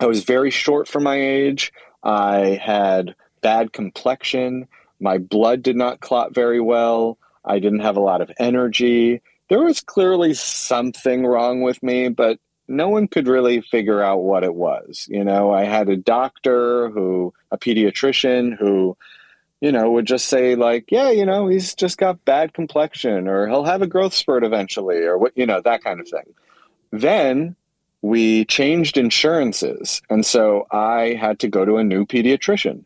I 0.00 0.06
was 0.06 0.24
very 0.24 0.50
short 0.50 0.88
for 0.88 0.98
my 0.98 1.20
age. 1.20 1.72
I 2.02 2.60
had 2.60 3.14
bad 3.42 3.72
complexion. 3.72 4.66
My 4.98 5.18
blood 5.18 5.62
did 5.62 5.76
not 5.76 6.00
clot 6.00 6.34
very 6.34 6.60
well. 6.60 7.18
I 7.44 7.60
didn't 7.60 7.80
have 7.80 7.96
a 7.96 8.00
lot 8.00 8.20
of 8.20 8.32
energy. 8.38 9.22
There 9.48 9.62
was 9.62 9.80
clearly 9.80 10.34
something 10.34 11.24
wrong 11.24 11.62
with 11.62 11.82
me, 11.82 12.08
but 12.08 12.38
no 12.70 12.88
one 12.88 13.08
could 13.08 13.26
really 13.26 13.60
figure 13.60 14.00
out 14.00 14.18
what 14.18 14.44
it 14.44 14.54
was. 14.54 15.06
You 15.10 15.24
know, 15.24 15.52
I 15.52 15.64
had 15.64 15.88
a 15.88 15.96
doctor 15.96 16.88
who, 16.90 17.34
a 17.50 17.58
pediatrician 17.58 18.56
who, 18.56 18.96
you 19.60 19.72
know, 19.72 19.90
would 19.90 20.06
just 20.06 20.26
say, 20.26 20.54
like, 20.54 20.86
yeah, 20.90 21.10
you 21.10 21.26
know, 21.26 21.48
he's 21.48 21.74
just 21.74 21.98
got 21.98 22.24
bad 22.24 22.54
complexion 22.54 23.28
or 23.28 23.48
he'll 23.48 23.64
have 23.64 23.82
a 23.82 23.86
growth 23.86 24.14
spurt 24.14 24.44
eventually 24.44 24.98
or 24.98 25.18
what, 25.18 25.32
you 25.36 25.46
know, 25.46 25.60
that 25.60 25.82
kind 25.82 26.00
of 26.00 26.08
thing. 26.08 26.32
Then 26.92 27.56
we 28.02 28.44
changed 28.46 28.96
insurances. 28.96 30.00
And 30.08 30.24
so 30.24 30.66
I 30.70 31.16
had 31.20 31.40
to 31.40 31.48
go 31.48 31.64
to 31.64 31.76
a 31.76 31.84
new 31.84 32.06
pediatrician. 32.06 32.84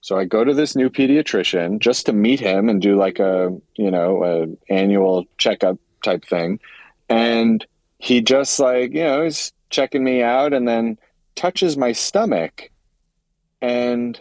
So 0.00 0.16
I 0.16 0.24
go 0.24 0.44
to 0.44 0.54
this 0.54 0.76
new 0.76 0.88
pediatrician 0.88 1.80
just 1.80 2.06
to 2.06 2.12
meet 2.12 2.38
him 2.38 2.68
and 2.68 2.80
do 2.80 2.96
like 2.96 3.18
a, 3.18 3.54
you 3.74 3.90
know, 3.90 4.24
a 4.24 4.72
annual 4.72 5.24
checkup 5.36 5.78
type 6.04 6.24
thing. 6.24 6.60
And 7.08 7.66
he 7.98 8.20
just 8.20 8.58
like 8.58 8.92
you 8.92 9.02
know 9.02 9.22
he's 9.22 9.52
checking 9.70 10.04
me 10.04 10.22
out 10.22 10.52
and 10.52 10.66
then 10.66 10.98
touches 11.34 11.76
my 11.76 11.92
stomach 11.92 12.70
and 13.60 14.20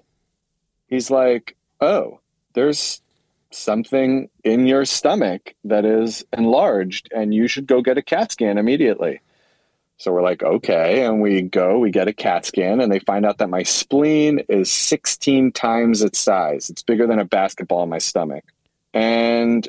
he's 0.87 1.09
like 1.11 1.55
oh 1.81 2.19
there's 2.53 3.01
something 3.55 4.29
in 4.43 4.65
your 4.65 4.85
stomach 4.85 5.53
that 5.63 5.85
is 5.85 6.25
enlarged 6.33 7.09
and 7.15 7.33
you 7.33 7.47
should 7.47 7.67
go 7.67 7.81
get 7.81 7.97
a 7.97 8.01
cat 8.01 8.31
scan 8.31 8.57
immediately. 8.57 9.21
So 9.97 10.11
we're 10.11 10.23
like 10.23 10.43
okay. 10.43 11.05
And 11.05 11.21
we 11.21 11.41
go 11.41 11.79
we 11.79 11.91
get 11.91 12.07
a 12.07 12.13
cat 12.13 12.45
scan 12.45 12.81
and 12.81 12.91
they 12.91 12.99
find 12.99 13.25
out 13.25 13.37
that 13.37 13.49
my 13.49 13.63
spleen 13.63 14.39
is 14.49 14.71
16 14.71 15.51
times 15.53 16.01
its 16.01 16.19
size. 16.19 16.69
It's 16.69 16.83
bigger 16.83 17.07
than 17.07 17.19
a 17.19 17.25
basketball 17.25 17.83
in 17.83 17.89
my 17.89 17.99
stomach. 17.99 18.43
And 18.93 19.67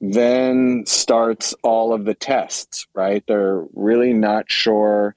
then 0.00 0.84
starts 0.86 1.54
all 1.62 1.92
of 1.92 2.04
the 2.04 2.14
tests, 2.14 2.86
right? 2.94 3.24
They're 3.26 3.64
really 3.74 4.12
not 4.12 4.50
sure 4.50 5.14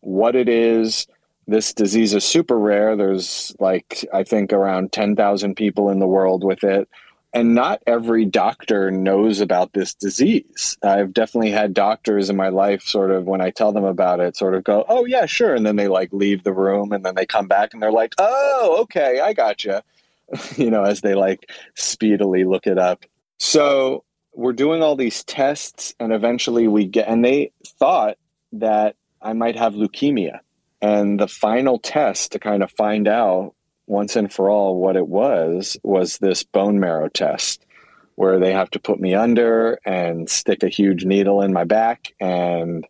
what 0.00 0.36
it 0.36 0.48
is. 0.48 1.06
This 1.46 1.72
disease 1.72 2.12
is 2.12 2.24
super 2.24 2.58
rare. 2.58 2.94
There's 2.94 3.56
like, 3.58 4.04
I 4.12 4.22
think, 4.24 4.52
around 4.52 4.92
10,000 4.92 5.54
people 5.54 5.90
in 5.90 5.98
the 5.98 6.06
world 6.06 6.44
with 6.44 6.62
it. 6.62 6.88
And 7.34 7.54
not 7.54 7.82
every 7.86 8.24
doctor 8.24 8.90
knows 8.90 9.40
about 9.40 9.72
this 9.74 9.94
disease. 9.94 10.78
I've 10.82 11.12
definitely 11.12 11.50
had 11.50 11.74
doctors 11.74 12.30
in 12.30 12.36
my 12.36 12.48
life, 12.48 12.82
sort 12.82 13.10
of, 13.10 13.26
when 13.26 13.42
I 13.42 13.50
tell 13.50 13.72
them 13.72 13.84
about 13.84 14.20
it, 14.20 14.36
sort 14.36 14.54
of 14.54 14.64
go, 14.64 14.84
oh, 14.88 15.04
yeah, 15.04 15.26
sure. 15.26 15.54
And 15.54 15.64
then 15.64 15.76
they 15.76 15.88
like 15.88 16.10
leave 16.12 16.42
the 16.42 16.54
room 16.54 16.92
and 16.92 17.04
then 17.04 17.14
they 17.14 17.26
come 17.26 17.46
back 17.46 17.72
and 17.72 17.82
they're 17.82 17.92
like, 17.92 18.14
oh, 18.18 18.78
okay, 18.80 19.20
I 19.20 19.34
got 19.34 19.58
gotcha. 19.58 19.82
you 20.56 20.70
know, 20.70 20.84
as 20.84 21.00
they 21.00 21.14
like 21.14 21.50
speedily 21.74 22.44
look 22.44 22.66
it 22.66 22.78
up. 22.78 23.04
So 23.38 24.04
we're 24.38 24.52
doing 24.52 24.84
all 24.84 24.94
these 24.94 25.24
tests 25.24 25.94
and 25.98 26.12
eventually 26.12 26.68
we 26.68 26.86
get 26.86 27.08
and 27.08 27.24
they 27.24 27.50
thought 27.66 28.16
that 28.52 28.94
I 29.20 29.32
might 29.32 29.56
have 29.56 29.74
leukemia. 29.74 30.38
And 30.80 31.18
the 31.18 31.26
final 31.26 31.80
test 31.80 32.30
to 32.32 32.38
kind 32.38 32.62
of 32.62 32.70
find 32.70 33.08
out 33.08 33.54
once 33.88 34.14
and 34.14 34.32
for 34.32 34.48
all 34.48 34.80
what 34.80 34.94
it 34.94 35.08
was 35.08 35.76
was 35.82 36.18
this 36.18 36.44
bone 36.44 36.78
marrow 36.78 37.08
test 37.08 37.66
where 38.14 38.38
they 38.38 38.52
have 38.52 38.70
to 38.70 38.78
put 38.78 39.00
me 39.00 39.12
under 39.12 39.80
and 39.84 40.30
stick 40.30 40.62
a 40.62 40.68
huge 40.68 41.04
needle 41.04 41.42
in 41.42 41.52
my 41.52 41.64
back 41.64 42.14
and 42.20 42.86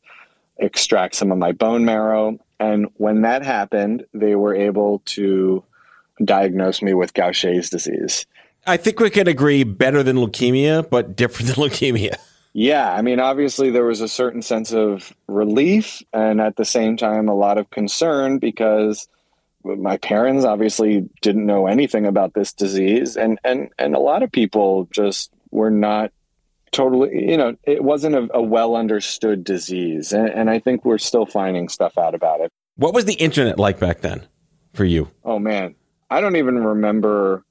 extract 0.58 1.14
some 1.14 1.32
of 1.32 1.38
my 1.38 1.52
bone 1.52 1.86
marrow. 1.86 2.38
And 2.60 2.88
when 2.96 3.22
that 3.22 3.42
happened, 3.42 4.04
they 4.12 4.34
were 4.34 4.54
able 4.54 4.98
to 5.06 5.64
diagnose 6.22 6.82
me 6.82 6.92
with 6.92 7.14
Gaucher's 7.14 7.70
disease. 7.70 8.26
I 8.68 8.76
think 8.76 9.00
we 9.00 9.10
can 9.10 9.28
agree 9.28 9.64
better 9.64 10.02
than 10.02 10.16
leukemia, 10.16 10.88
but 10.88 11.16
different 11.16 11.54
than 11.54 11.64
leukemia. 11.68 12.16
Yeah, 12.52 12.92
I 12.92 13.02
mean, 13.02 13.20
obviously 13.20 13.70
there 13.70 13.84
was 13.84 14.00
a 14.00 14.08
certain 14.08 14.42
sense 14.42 14.72
of 14.72 15.14
relief 15.26 16.02
and 16.12 16.40
at 16.40 16.56
the 16.56 16.64
same 16.64 16.96
time 16.96 17.28
a 17.28 17.34
lot 17.34 17.56
of 17.56 17.70
concern 17.70 18.38
because 18.38 19.08
my 19.64 19.96
parents 19.98 20.44
obviously 20.44 21.08
didn't 21.20 21.46
know 21.46 21.66
anything 21.66 22.06
about 22.06 22.34
this 22.34 22.52
disease 22.52 23.16
and 23.16 23.38
and 23.44 23.70
and 23.78 23.94
a 23.94 23.98
lot 23.98 24.22
of 24.22 24.32
people 24.32 24.88
just 24.90 25.30
were 25.50 25.70
not 25.70 26.12
totally 26.70 27.30
you 27.30 27.36
know 27.36 27.54
it 27.64 27.82
wasn't 27.82 28.14
a, 28.14 28.28
a 28.32 28.40
well 28.40 28.76
understood 28.76 29.42
disease 29.42 30.12
and, 30.12 30.28
and 30.30 30.48
i 30.48 30.58
think 30.58 30.84
we're 30.84 30.96
still 30.96 31.26
finding 31.26 31.68
stuff 31.68 31.98
out 31.98 32.14
about 32.14 32.40
it. 32.40 32.52
What 32.76 32.94
was 32.94 33.04
the 33.04 33.14
internet 33.14 33.58
like 33.58 33.78
back 33.78 34.00
then 34.00 34.26
for 34.72 34.84
you? 34.84 35.10
Oh 35.24 35.38
man. 35.38 35.74
I 36.10 36.20
don't 36.22 36.36
even 36.36 36.64
remember 36.64 37.44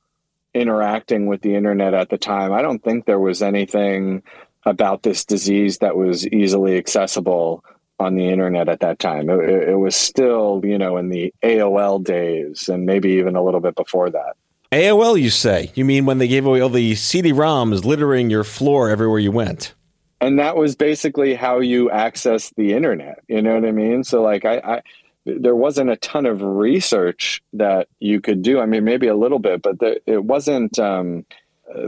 interacting 0.59 1.27
with 1.27 1.41
the 1.41 1.55
internet 1.55 1.93
at 1.93 2.09
the 2.09 2.17
time, 2.17 2.51
I 2.51 2.61
don't 2.61 2.83
think 2.83 3.05
there 3.05 3.19
was 3.19 3.41
anything 3.41 4.23
about 4.65 5.03
this 5.03 5.25
disease 5.25 5.79
that 5.79 5.95
was 5.95 6.27
easily 6.27 6.77
accessible 6.77 7.63
on 7.99 8.15
the 8.15 8.29
internet 8.29 8.69
at 8.69 8.81
that 8.81 8.99
time. 8.99 9.29
It, 9.29 9.69
it, 9.69 9.79
was 9.79 9.95
still, 9.95 10.61
you 10.63 10.77
know, 10.77 10.97
in 10.97 11.09
the 11.09 11.33
AOL 11.41 12.03
days 12.03 12.69
and 12.69 12.85
maybe 12.85 13.13
even 13.13 13.35
a 13.35 13.43
little 13.43 13.59
bit 13.59 13.75
before 13.75 14.09
that. 14.11 14.35
AOL, 14.71 15.19
you 15.19 15.29
say? 15.29 15.71
You 15.75 15.85
mean 15.85 16.05
when 16.05 16.17
they 16.17 16.27
gave 16.27 16.45
away 16.45 16.59
all 16.59 16.69
the 16.69 16.93
CD-ROMs 16.93 17.85
littering 17.85 18.29
your 18.29 18.43
floor 18.43 18.89
everywhere 18.89 19.19
you 19.19 19.31
went? 19.31 19.73
And 20.19 20.39
that 20.39 20.55
was 20.57 20.75
basically 20.75 21.35
how 21.35 21.59
you 21.59 21.89
access 21.89 22.51
the 22.57 22.73
internet. 22.73 23.23
You 23.27 23.41
know 23.41 23.55
what 23.55 23.65
I 23.65 23.71
mean? 23.71 24.03
So, 24.03 24.21
like, 24.21 24.45
I, 24.45 24.57
I 24.57 24.81
there 25.27 25.55
wasn't 25.55 25.89
a 25.89 25.97
ton 25.97 26.25
of 26.25 26.41
research 26.41 27.41
that 27.53 27.87
you 27.99 28.21
could 28.21 28.41
do. 28.41 28.59
I 28.59 28.65
mean, 28.65 28.83
maybe 28.83 29.07
a 29.07 29.15
little 29.15 29.39
bit, 29.39 29.61
but 29.61 29.79
there, 29.79 29.97
it 30.05 30.23
wasn't. 30.23 30.79
Um, 30.79 31.25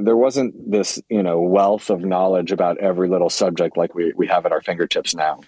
there 0.02 0.18
wasn't 0.18 0.70
this, 0.70 1.02
you 1.10 1.24
know, 1.24 1.40
wealth 1.40 1.90
of 1.90 2.02
knowledge 2.02 2.52
about 2.52 2.78
every 2.80 3.08
little 3.08 3.30
subject 3.30 3.78
like 3.78 3.96
we, 3.96 4.12
we 4.14 4.28
have 4.28 4.46
at 4.46 4.52
our 4.52 4.62
fingertips 4.62 5.16
now. 5.16 5.40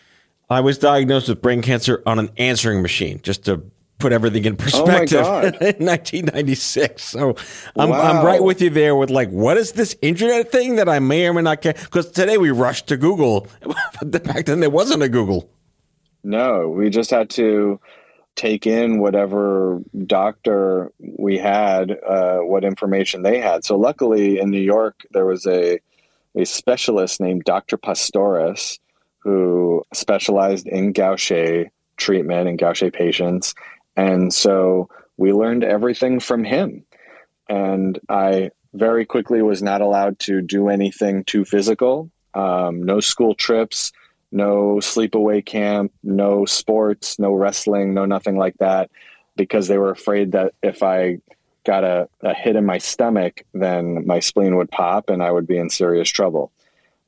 I 0.49 0.62
was 0.62 0.77
diagnosed 0.77 1.27
with 1.27 1.41
brain 1.41 1.62
cancer 1.62 2.01
on 2.06 2.17
an 2.17 2.30
answering 2.38 2.82
machine, 2.82 3.19
just 3.23 3.43
to 3.45 3.62
put 3.99 4.12
everything 4.12 4.45
in 4.45 4.54
oh 4.54 4.56
perspective 4.56 5.25
oh 5.25 5.41
in 5.45 5.86
1996. 5.86 7.04
So 7.04 7.36
I'm, 7.75 7.89
wow. 7.89 8.01
I'm 8.01 8.25
right 8.25 8.43
with 8.43 8.62
you 8.62 8.69
there 8.69 8.95
with 8.95 9.10
like, 9.10 9.30
what 9.30 9.58
is 9.58 9.73
this 9.73 9.95
internet 10.01 10.51
thing 10.51 10.77
that 10.77 10.89
I 10.89 10.99
may 10.99 11.27
or 11.27 11.34
may 11.34 11.41
not 11.41 11.62
care? 11.62 11.73
Because 11.73 12.10
today 12.12 12.38
we 12.38 12.51
rushed 12.51 12.88
to 12.88 12.97
Google. 12.97 13.47
but 14.01 14.23
Back 14.23 14.45
then 14.45 14.60
there 14.60 14.69
wasn't 14.69 15.04
a 15.04 15.10
Google. 15.10 15.49
No, 16.23 16.69
we 16.69 16.89
just 16.89 17.10
had 17.10 17.29
to 17.31 17.79
take 18.36 18.65
in 18.65 18.99
whatever 18.99 19.81
doctor 20.05 20.91
we 20.99 21.38
had, 21.38 21.91
uh, 21.91 22.38
what 22.39 22.63
information 22.63 23.23
they 23.23 23.39
had. 23.39 23.65
So 23.65 23.77
luckily 23.77 24.39
in 24.39 24.49
New 24.49 24.62
York, 24.62 25.01
there 25.12 25.25
was 25.25 25.45
a, 25.45 25.79
a 26.36 26.45
specialist 26.45 27.19
named 27.19 27.43
Dr. 27.43 27.77
Pastores 27.77 28.79
who 29.19 29.84
specialized 29.93 30.67
in 30.67 30.93
Gaucher 30.93 31.69
treatment 31.97 32.47
and 32.47 32.57
Gaucher 32.57 32.89
patients. 32.89 33.53
And 33.95 34.34
so 34.34 34.89
we 35.17 35.34
learned 35.34 35.63
everything 35.63 36.19
from 36.19 36.43
him. 36.43 36.86
And 37.49 37.99
I 38.10 38.51
very 38.73 39.05
quickly 39.05 39.41
was 39.41 39.62
not 39.62 39.81
allowed 39.81 40.17
to 40.19 40.41
do 40.41 40.69
anything 40.69 41.25
too 41.25 41.43
physical, 41.43 42.10
um, 42.34 42.81
no 42.84 43.01
school 43.01 43.36
trips, 43.36 43.91
no 44.32 44.78
sleepaway 44.78 45.46
camp, 45.46 45.91
no 46.04 46.46
sports, 46.46 47.20
no 47.20 47.34
wrestling, 47.34 47.94
no 47.94 48.06
nothing 48.06 48.38
like 48.38 48.58
that, 48.60 48.89
because 49.36 49.67
they 49.67 49.78
were 49.78 49.91
afraid 49.91 50.32
that 50.34 50.54
if 50.62 50.84
I 50.84 51.20
got 51.63 51.84
a, 51.84 52.10
a 52.22 52.34
hit 52.34 52.56
in 52.56 52.65
my 52.65 52.78
stomach, 52.78 53.44
then 53.54 54.06
my 54.06 54.20
spleen 54.20 54.56
would 54.56 54.72
pop 54.72 55.10
and 55.10 55.22
I 55.22 55.32
would 55.32 55.48
be 55.48 55.58
in 55.58 55.70
serious 55.70 56.10
trouble. 56.10 56.52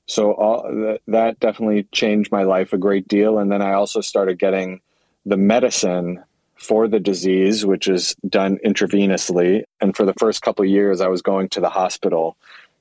So 0.06 0.34
all, 0.34 0.98
that 1.08 1.40
definitely 1.40 1.88
changed 1.92 2.32
my 2.32 2.44
life 2.44 2.74
a 2.74 2.78
great 2.78 3.08
deal. 3.08 3.40
And 3.40 3.52
then 3.52 3.62
I 3.62 3.74
also 3.74 4.02
started 4.02 4.38
getting 4.38 4.82
the 5.26 5.38
medicine 5.38 6.24
for 6.56 6.88
the 6.88 7.00
disease, 7.00 7.66
which 7.66 7.88
is 7.88 8.16
done 8.28 8.58
intravenously. 8.66 9.64
And 9.82 9.96
for 9.96 10.06
the 10.06 10.14
first 10.14 10.42
couple 10.42 10.66
years, 10.66 11.02
I 11.02 11.08
was 11.08 11.22
going 11.22 11.50
to 11.50 11.62
the 11.62 11.70
hospital 11.70 12.38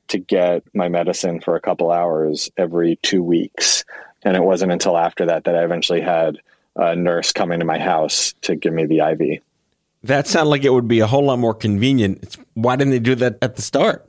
to 0.09 0.19
get 0.19 0.63
my 0.75 0.89
medicine 0.89 1.41
for 1.41 1.57
a 1.57 1.61
couple 1.61 1.91
hours 1.91 2.51
every 2.57 2.97
two 3.03 3.23
weeks. 3.23 3.85
And 4.25 4.37
it 4.37 4.43
wasn't 4.43 4.73
until 4.73 4.97
after 4.97 5.27
that 5.27 5.45
that 5.45 5.57
I 5.57 5.65
eventually 5.65 6.01
had 6.01 6.39
a 6.77 6.97
nurse 6.97 7.33
coming 7.33 7.61
to 7.61 7.67
my 7.67 7.79
house 7.79 8.35
to 8.43 8.57
give 8.57 8.73
me 8.73 8.87
the 8.87 9.01
IV. 9.01 9.43
That 10.05 10.27
sounded 10.27 10.51
like 10.51 10.65
it 10.65 10.71
would 10.71 10.89
be 10.89 11.01
a 11.01 11.07
whole 11.07 11.25
lot 11.25 11.39
more 11.39 11.55
convenient. 11.55 12.37
Why 12.55 12.77
didn't 12.77 12.93
they 12.93 12.99
do 12.99 13.15
that 13.17 13.39
at 13.43 13.57
the 13.57 13.63
start? 13.63 14.09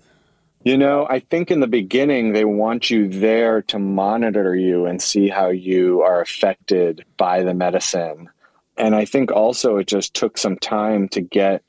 You 0.64 0.78
know, 0.78 1.06
I 1.10 1.20
think 1.20 1.52
in 1.52 1.60
the 1.60 1.68
beginning 1.68 2.32
they 2.32 2.46
want 2.46 2.90
you 2.90 3.10
there 3.10 3.62
to 3.64 3.80
monitor 3.80 4.56
you 4.56 4.86
and 4.86 5.02
see 5.02 5.28
how 5.28 5.50
you 5.50 6.02
are 6.02 6.22
affected 6.22 7.04
by 7.18 7.44
the 7.44 7.54
medicine. 7.54 8.30
And 8.78 8.96
I 8.96 9.06
think 9.06 9.32
also 9.32 9.78
it 9.78 9.88
just 9.88 10.14
took 10.14 10.38
some 10.38 10.58
time 10.58 11.10
to 11.10 11.22
get 11.22 11.64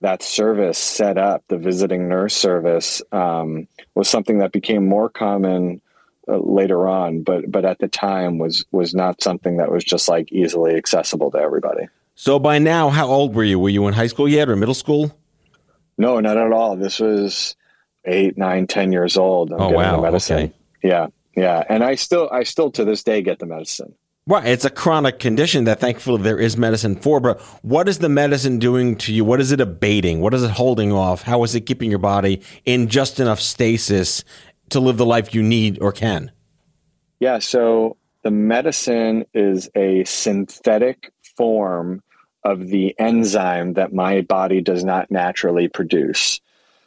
that 0.00 0.22
service 0.22 0.78
set 0.78 1.18
up. 1.18 1.42
The 1.48 1.58
visiting 1.58 2.08
nurse 2.08 2.34
service 2.34 3.02
um, 3.10 3.66
was 3.96 4.08
something 4.08 4.38
that 4.38 4.52
became 4.52 4.86
more 4.86 5.08
common 5.08 5.80
uh, 6.28 6.38
later 6.38 6.86
on, 6.86 7.22
but 7.22 7.50
but 7.50 7.64
at 7.64 7.78
the 7.78 7.88
time 7.88 8.38
was 8.38 8.64
was 8.72 8.94
not 8.94 9.22
something 9.22 9.56
that 9.56 9.70
was 9.70 9.84
just 9.84 10.08
like 10.08 10.30
easily 10.32 10.74
accessible 10.74 11.30
to 11.30 11.38
everybody. 11.38 11.88
So 12.14 12.38
by 12.38 12.58
now, 12.58 12.90
how 12.90 13.06
old 13.06 13.34
were 13.34 13.44
you? 13.44 13.58
Were 13.58 13.68
you 13.68 13.86
in 13.86 13.94
high 13.94 14.08
school 14.08 14.28
yet 14.28 14.48
or 14.48 14.56
middle 14.56 14.74
school? 14.74 15.16
No, 15.96 16.20
not 16.20 16.36
at 16.36 16.52
all. 16.52 16.76
This 16.76 17.00
was 17.00 17.56
eight, 18.04 18.36
nine, 18.36 18.66
ten 18.66 18.92
years 18.92 19.16
old. 19.16 19.52
I'm 19.52 19.60
oh 19.60 19.70
wow! 19.70 20.04
Okay. 20.04 20.52
Yeah, 20.82 21.08
yeah, 21.36 21.64
and 21.68 21.82
I 21.84 21.94
still, 21.94 22.28
I 22.32 22.42
still 22.42 22.70
to 22.72 22.84
this 22.84 23.02
day 23.02 23.22
get 23.22 23.38
the 23.38 23.46
medicine. 23.46 23.94
Right, 24.28 24.44
it's 24.44 24.66
a 24.66 24.70
chronic 24.70 25.20
condition 25.20 25.64
that 25.64 25.80
thankfully 25.80 26.22
there 26.22 26.38
is 26.38 26.58
medicine 26.58 26.96
for. 26.96 27.18
But 27.18 27.40
what 27.62 27.88
is 27.88 27.98
the 27.98 28.10
medicine 28.10 28.58
doing 28.58 28.96
to 28.96 29.12
you? 29.12 29.24
What 29.24 29.40
is 29.40 29.52
it 29.52 29.60
abating? 29.60 30.20
What 30.20 30.34
is 30.34 30.42
it 30.42 30.50
holding 30.50 30.92
off? 30.92 31.22
How 31.22 31.42
is 31.44 31.54
it 31.54 31.62
keeping 31.62 31.88
your 31.88 31.98
body 31.98 32.42
in 32.66 32.88
just 32.88 33.20
enough 33.20 33.40
stasis 33.40 34.24
to 34.70 34.80
live 34.80 34.96
the 34.96 35.06
life 35.06 35.34
you 35.34 35.42
need 35.42 35.78
or 35.80 35.92
can? 35.92 36.32
Yeah, 37.20 37.38
so 37.38 37.96
the 38.22 38.30
medicine 38.30 39.24
is 39.34 39.68
a 39.74 40.04
synthetic 40.04 41.12
form 41.36 42.02
of 42.44 42.68
the 42.68 42.94
enzyme 42.98 43.74
that 43.74 43.92
my 43.92 44.20
body 44.22 44.60
does 44.60 44.84
not 44.84 45.10
naturally 45.10 45.68
produce. 45.68 46.40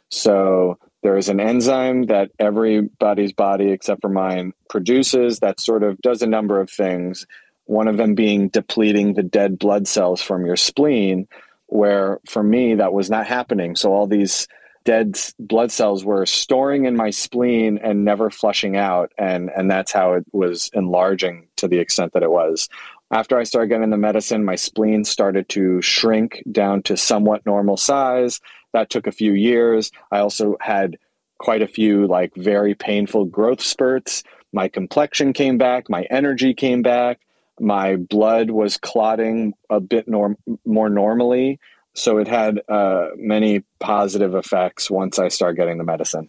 So 0.08 0.78
there 1.02 1.16
is 1.16 1.28
an 1.28 1.40
enzyme 1.40 2.04
that 2.04 2.30
everybody's 2.38 3.32
body 3.32 3.70
except 3.70 4.02
for 4.02 4.08
mine 4.08 4.52
produces 4.68 5.40
that 5.40 5.60
sort 5.60 5.82
of 5.82 6.00
does 6.00 6.22
a 6.22 6.26
number 6.26 6.60
of 6.60 6.70
things. 6.70 7.26
One 7.64 7.88
of 7.88 7.96
them 7.96 8.14
being 8.14 8.48
depleting 8.48 9.14
the 9.14 9.22
dead 9.22 9.58
blood 9.58 9.88
cells 9.88 10.22
from 10.22 10.46
your 10.46 10.56
spleen, 10.56 11.26
where 11.66 12.20
for 12.28 12.42
me 12.42 12.74
that 12.74 12.92
was 12.92 13.10
not 13.10 13.26
happening. 13.26 13.76
So 13.76 13.92
all 13.92 14.06
these 14.06 14.46
dead 14.84 15.18
blood 15.38 15.70
cells 15.70 16.04
were 16.04 16.26
storing 16.26 16.84
in 16.84 16.96
my 16.96 17.10
spleen 17.10 17.78
and 17.78 18.04
never 18.04 18.30
flushing 18.30 18.76
out 18.76 19.12
and 19.18 19.50
and 19.56 19.70
that's 19.70 19.92
how 19.92 20.14
it 20.14 20.24
was 20.32 20.70
enlarging 20.74 21.46
to 21.56 21.68
the 21.68 21.78
extent 21.78 22.12
that 22.12 22.22
it 22.22 22.30
was 22.30 22.68
after 23.10 23.38
i 23.38 23.44
started 23.44 23.68
getting 23.68 23.90
the 23.90 23.96
medicine 23.96 24.44
my 24.44 24.56
spleen 24.56 25.04
started 25.04 25.48
to 25.48 25.80
shrink 25.82 26.42
down 26.50 26.82
to 26.82 26.96
somewhat 26.96 27.44
normal 27.46 27.76
size 27.76 28.40
that 28.72 28.90
took 28.90 29.06
a 29.06 29.12
few 29.12 29.32
years. 29.32 29.90
I 30.10 30.18
also 30.18 30.56
had 30.60 30.98
quite 31.38 31.62
a 31.62 31.68
few 31.68 32.06
like 32.06 32.34
very 32.36 32.74
painful 32.74 33.26
growth 33.26 33.60
spurts. 33.60 34.22
My 34.52 34.68
complexion 34.68 35.32
came 35.32 35.58
back, 35.58 35.88
my 35.88 36.02
energy 36.10 36.54
came 36.54 36.82
back, 36.82 37.20
my 37.60 37.96
blood 37.96 38.50
was 38.50 38.76
clotting 38.76 39.54
a 39.70 39.80
bit 39.80 40.08
norm- 40.08 40.38
more 40.64 40.90
normally. 40.90 41.58
So 41.94 42.18
it 42.18 42.28
had 42.28 42.60
uh, 42.68 43.08
many 43.16 43.64
positive 43.80 44.34
effects 44.34 44.90
once 44.90 45.18
I 45.18 45.28
started 45.28 45.56
getting 45.56 45.78
the 45.78 45.84
medicine. 45.84 46.28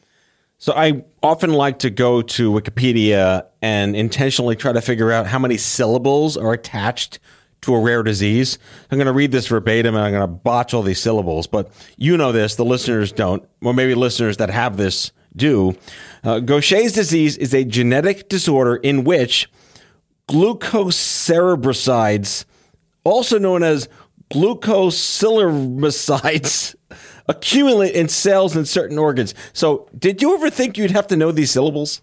So 0.58 0.74
I 0.74 1.04
often 1.22 1.54
like 1.54 1.80
to 1.80 1.90
go 1.90 2.22
to 2.22 2.52
Wikipedia 2.52 3.46
and 3.62 3.96
intentionally 3.96 4.56
try 4.56 4.72
to 4.72 4.82
figure 4.82 5.12
out 5.12 5.28
how 5.28 5.40
many 5.40 5.58
syllables 5.58 6.38
are 6.38 6.54
attached 6.54 7.20
to 7.62 7.76
a 7.76 7.80
rare 7.80 8.04
disease. 8.04 8.60
I'm 8.92 8.98
going 8.98 9.08
to 9.08 9.14
read 9.14 9.32
this 9.32 9.48
verbatim 9.48 9.96
and 9.96 10.06
I'm 10.06 10.12
going 10.12 10.22
to 10.22 10.28
botch 10.28 10.74
all 10.74 10.84
these 10.84 11.02
syllables, 11.02 11.48
but 11.48 11.72
you 11.98 12.18
know 12.18 12.32
this, 12.32 12.56
the 12.56 12.66
listeners 12.66 13.12
don't, 13.12 13.44
or 13.62 13.74
maybe 13.74 13.96
listeners 13.96 14.38
that 14.38 14.50
have 14.50 14.78
this 14.78 15.12
do. 15.36 15.76
Uh, 16.24 16.40
Gaucher's 16.40 16.94
disease 16.94 17.36
is 17.38 17.54
a 17.54 17.66
genetic 17.66 18.30
disorder 18.30 18.78
in 18.78 19.04
which 19.04 19.50
glucocerebrosides, 20.30 22.46
also 23.04 23.38
known 23.38 23.64
as 23.64 23.90
glucosylceramides, 24.34 26.76
accumulate 27.28 27.94
in 27.94 28.10
cells 28.10 28.58
in 28.58 28.66
certain 28.66 28.98
organs. 28.98 29.36
So, 29.54 29.88
did 29.98 30.22
you 30.22 30.36
ever 30.36 30.50
think 30.50 30.78
you'd 30.78 30.92
have 30.92 31.08
to 31.08 31.16
know 31.16 31.32
these 31.32 31.52
syllables? 31.52 32.02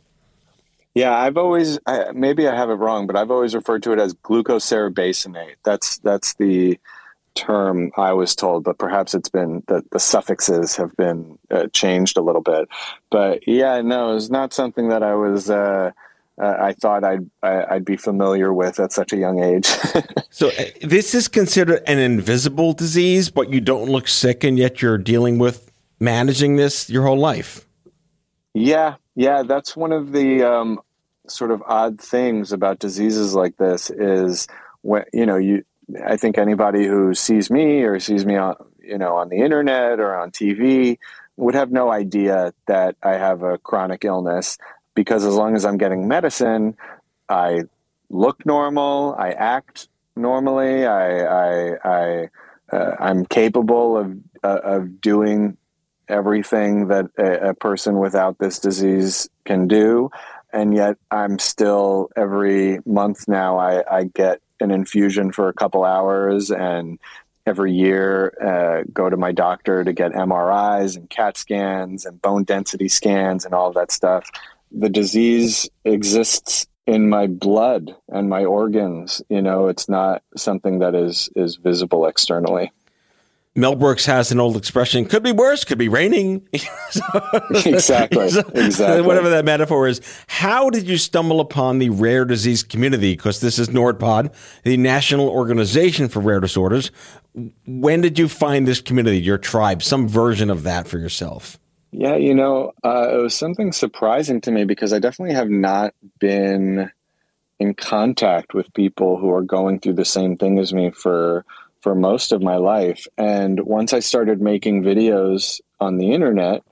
Yeah, 0.95 1.17
I've 1.17 1.37
always 1.37 1.79
I, 1.87 2.13
maybe 2.13 2.49
I 2.49 2.55
have 2.55 2.71
it 2.71 2.75
wrong, 2.75 3.07
but 3.07 3.17
I've 3.17 3.31
always 3.31 3.55
referred 3.55 3.83
to 3.85 3.93
it 3.93 3.99
as 3.99 4.15
glucocerebasonate. 4.15 5.57
That's 5.65 5.99
that's 5.99 6.35
the 6.35 6.79
term 7.35 7.93
I 7.97 8.13
was 8.13 8.35
told, 8.35 8.65
but 8.65 8.79
perhaps 8.79 9.15
it's 9.15 9.29
been 9.29 9.63
the, 9.69 9.85
the 9.93 10.01
suffixes 10.01 10.77
have 10.77 10.97
been 10.97 11.39
uh, 11.51 11.69
changed 11.73 12.17
a 12.17 12.23
little 12.23 12.43
bit. 12.43 12.69
But 13.11 13.47
yeah, 13.47 13.81
no, 13.83 14.17
it's 14.17 14.31
not 14.31 14.53
something 14.53 14.89
that 14.89 15.03
I 15.03 15.15
was. 15.15 15.51
Uh, 15.51 15.93
uh, 16.41 16.57
I 16.59 16.73
thought 16.73 17.05
I'd 17.05 17.29
I, 17.43 17.57
would 17.57 17.65
i 17.65 17.75
would 17.75 17.85
be 17.85 17.97
familiar 17.97 18.53
with 18.53 18.81
at 18.81 18.93
such 18.93 19.13
a 19.13 19.17
young 19.17 19.43
age. 19.43 19.67
so 20.31 20.49
uh, 20.49 20.65
this 20.83 21.15
is 21.15 21.29
considered 21.29 21.83
an 21.87 21.99
invisible 21.99 22.73
disease, 22.73 23.31
but 23.31 23.53
you 23.53 23.61
don't 23.61 23.91
look 23.91 24.09
sick, 24.09 24.43
and 24.43 24.59
yet 24.59 24.81
you're 24.81 24.99
dealing 24.99 25.39
with 25.39 25.71
managing 25.99 26.57
this 26.57 26.89
your 26.89 27.05
whole 27.05 27.19
life. 27.19 27.67
Yeah, 28.55 28.97
yeah, 29.15 29.43
that's 29.43 29.77
one 29.77 29.93
of 29.93 30.13
the 30.13 30.43
um, 30.43 30.81
sort 31.29 31.51
of 31.51 31.63
odd 31.67 32.01
things 32.01 32.53
about 32.53 32.79
diseases 32.79 33.35
like 33.35 33.57
this 33.59 33.91
is 33.91 34.49
when 34.83 35.05
you 35.13 35.27
know 35.27 35.37
you. 35.37 35.65
I 36.07 36.17
think 36.17 36.39
anybody 36.39 36.87
who 36.87 37.15
sees 37.15 37.51
me 37.51 37.83
or 37.83 37.99
sees 38.01 38.25
me 38.25 38.37
on 38.37 38.57
you 38.81 38.97
know 38.97 39.17
on 39.17 39.29
the 39.29 39.39
internet 39.39 40.01
or 40.01 40.17
on 40.17 40.31
TV 40.31 40.99
would 41.37 41.55
have 41.55 41.73
no 41.73 41.91
idea 41.91 42.53
that 42.67 42.97
I 43.03 43.15
have 43.15 43.43
a 43.43 43.59
chronic 43.59 44.05
illness 44.05 44.57
because 44.95 45.25
as 45.25 45.35
long 45.35 45.55
as 45.55 45.65
I'm 45.65 45.79
getting 45.79 46.09
medicine, 46.09 46.77
I 47.29 47.63
look 48.09 48.45
normal, 48.45 49.15
I 49.19 49.31
act 49.31 49.89
normally, 50.17 50.87
I 50.87 51.25
I, 51.25 51.75
I 51.85 52.29
uh, 52.73 52.97
I'm 52.99 53.27
capable 53.27 53.97
of 53.97 54.17
uh, 54.43 54.61
of 54.63 55.01
doing 55.01 55.57
everything 56.09 56.89
that 56.89 57.07
a, 57.19 57.51
a 57.51 57.55
person 57.55 57.99
without 57.99 58.39
this 58.39 58.59
disease 58.59 59.29
can 59.45 59.69
do. 59.69 60.11
And 60.53 60.75
yet, 60.75 60.97
I'm 61.11 61.39
still 61.39 62.11
every 62.17 62.81
month 62.85 63.29
now, 63.29 63.59
I, 63.59 63.99
I 63.99 64.05
get 64.05 64.41
an 64.59 64.71
infusion 64.73 65.33
for 65.33 65.49
a 65.49 65.53
couple 65.53 65.85
hours 65.85 66.51
and 66.51 66.99
every 67.47 67.73
year 67.73 68.35
uh, 68.41 68.85
go 68.93 69.09
to 69.09 69.17
my 69.17 69.33
doctor 69.33 69.85
to 69.85 69.93
get 69.93 70.13
MRIs 70.13 70.97
and 70.97 71.09
CAT 71.09 71.37
scans 71.37 72.05
and 72.05 72.21
bone 72.21 72.45
density 72.45 72.89
scans 72.89 73.45
and 73.45 73.55
all 73.55 73.73
that 73.73 73.91
stuff. 73.91 74.29
The 74.73 74.89
disease 74.89 75.69
exists 75.85 76.67
in 76.87 77.09
my 77.09 77.27
blood 77.27 77.95
and 78.09 78.29
my 78.29 78.45
organs. 78.45 79.23
You 79.29 79.43
know, 79.43 79.69
it's 79.69 79.89
not 79.89 80.23
something 80.37 80.81
that 80.81 80.95
is 80.95 81.31
is 81.37 81.57
visible 81.57 82.07
externally. 82.07 82.73
Mel 83.57 83.75
Brooks 83.75 84.07
has 84.07 84.33
an 84.33 84.41
old 84.41 84.57
expression: 84.57 85.05
"Could 85.05 85.23
be 85.23 85.33
worse, 85.33 85.65
could 85.65 85.79
be 85.79 85.89
raining." 85.89 86.49
exactly, 86.53 88.27
exactly. 88.27 89.03
Whatever 89.03 89.31
that 89.31 89.45
metaphor 89.45 89.87
is. 89.87 90.01
How 90.27 90.71
did 90.71 90.89
you 90.89 90.97
stumble 90.97 91.41
upon 91.41 91.79
the 91.79 91.91
rare 91.91 92.25
disease 92.25 92.63
community? 92.63 93.13
Because 93.13 93.41
this 93.41 93.59
is 93.59 93.69
NORDPOD, 93.69 94.33
the 94.65 94.77
National 94.77 95.29
Organization 95.29 96.09
for 96.09 96.21
Rare 96.21 96.41
Disorders. 96.41 96.91
When 97.67 98.01
did 98.01 98.19
you 98.19 98.29
find 98.29 98.67
this 98.67 98.81
community, 98.81 99.21
your 99.21 99.39
tribe, 99.39 99.83
some 99.83 100.09
version 100.09 100.51
of 100.51 100.65
that 100.65 100.89
for 100.89 100.99
yourself? 100.99 101.60
Yeah, 101.93 102.17
you 102.17 102.35
know, 102.35 102.73
uh, 102.85 103.09
it 103.13 103.17
was 103.17 103.35
something 103.35 103.73
surprising 103.73 104.41
to 104.43 104.53
me 104.53 104.65
because 104.65 104.93
I 104.93 105.01
definitely 105.01 105.35
have 105.35 105.51
not 105.51 105.95
been 106.19 106.91
in 107.59 107.75
contact 107.75 108.55
with 108.55 108.73
people 108.75 109.19
who 109.19 109.31
are 109.31 109.43
going 109.43 109.81
through 109.81 109.95
the 109.95 110.05
same 110.05 110.37
thing 110.37 110.59
as 110.59 110.73
me 110.73 110.91
for 110.91 111.45
for 111.83 111.95
most 111.95 112.33
of 112.33 112.43
my 112.43 112.57
life. 112.57 113.07
And 113.17 113.61
once 113.61 113.93
I 113.93 114.01
started 114.01 114.41
making 114.41 114.83
videos 114.83 115.61
on 115.81 115.97
the 115.97 116.13
internet, 116.13 116.63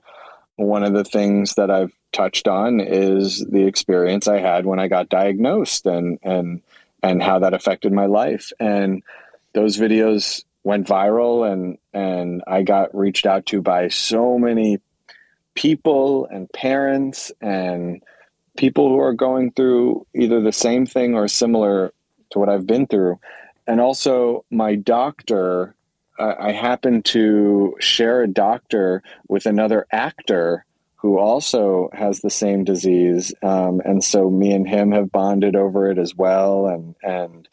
one 0.55 0.83
of 0.83 0.93
the 0.93 1.03
things 1.03 1.55
that 1.55 1.71
I've 1.71 1.93
touched 2.11 2.47
on 2.47 2.79
is 2.79 3.43
the 3.45 3.65
experience 3.65 4.27
I 4.27 4.39
had 4.39 4.65
when 4.65 4.79
I 4.79 4.87
got 4.87 5.09
diagnosed 5.09 5.85
and 5.85 6.19
and 6.23 6.61
and 7.03 7.21
how 7.21 7.39
that 7.39 7.53
affected 7.53 7.91
my 7.91 8.05
life. 8.05 8.51
And 8.59 9.03
those 9.53 9.77
videos 9.77 10.43
went 10.63 10.87
viral 10.87 11.51
and 11.51 11.77
and 11.93 12.43
I 12.47 12.63
got 12.63 12.95
reached 12.95 13.25
out 13.25 13.45
to 13.47 13.61
by 13.61 13.89
so 13.89 14.37
many 14.37 14.79
people 15.59 16.25
and 16.31 16.49
parents 16.53 17.33
and 17.41 18.01
people 18.55 18.87
who 18.87 18.97
are 18.97 19.13
going 19.13 19.51
through 19.51 20.07
either 20.15 20.39
the 20.39 20.53
same 20.53 20.85
thing 20.85 21.15
or 21.15 21.27
similar 21.27 21.93
to 22.29 22.39
what 22.39 22.47
I've 22.47 22.65
been 22.65 22.87
through 22.87 23.19
and 23.67 23.81
also 23.81 24.45
my 24.49 24.75
doctor. 24.75 25.75
Uh, 26.17 26.33
I 26.39 26.51
happen 26.53 27.03
to 27.03 27.75
share 27.79 28.23
a 28.23 28.27
doctor 28.27 29.03
with 29.27 29.45
another 29.45 29.85
actor 29.91 30.65
who 30.95 31.19
also 31.19 31.89
has 31.91 32.21
the 32.21 32.29
same 32.29 32.63
disease, 32.63 33.33
um, 33.43 33.81
and 33.83 34.03
so 34.03 34.29
me 34.29 34.51
and 34.51 34.67
him 34.67 34.91
have 34.91 35.11
bonded 35.11 35.55
over 35.55 35.89
it 35.91 35.97
as 35.97 36.15
well. 36.15 36.67
And 36.67 36.95
and 37.03 37.47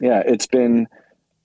yeah, 0.00 0.22
it's 0.24 0.46
been 0.46 0.88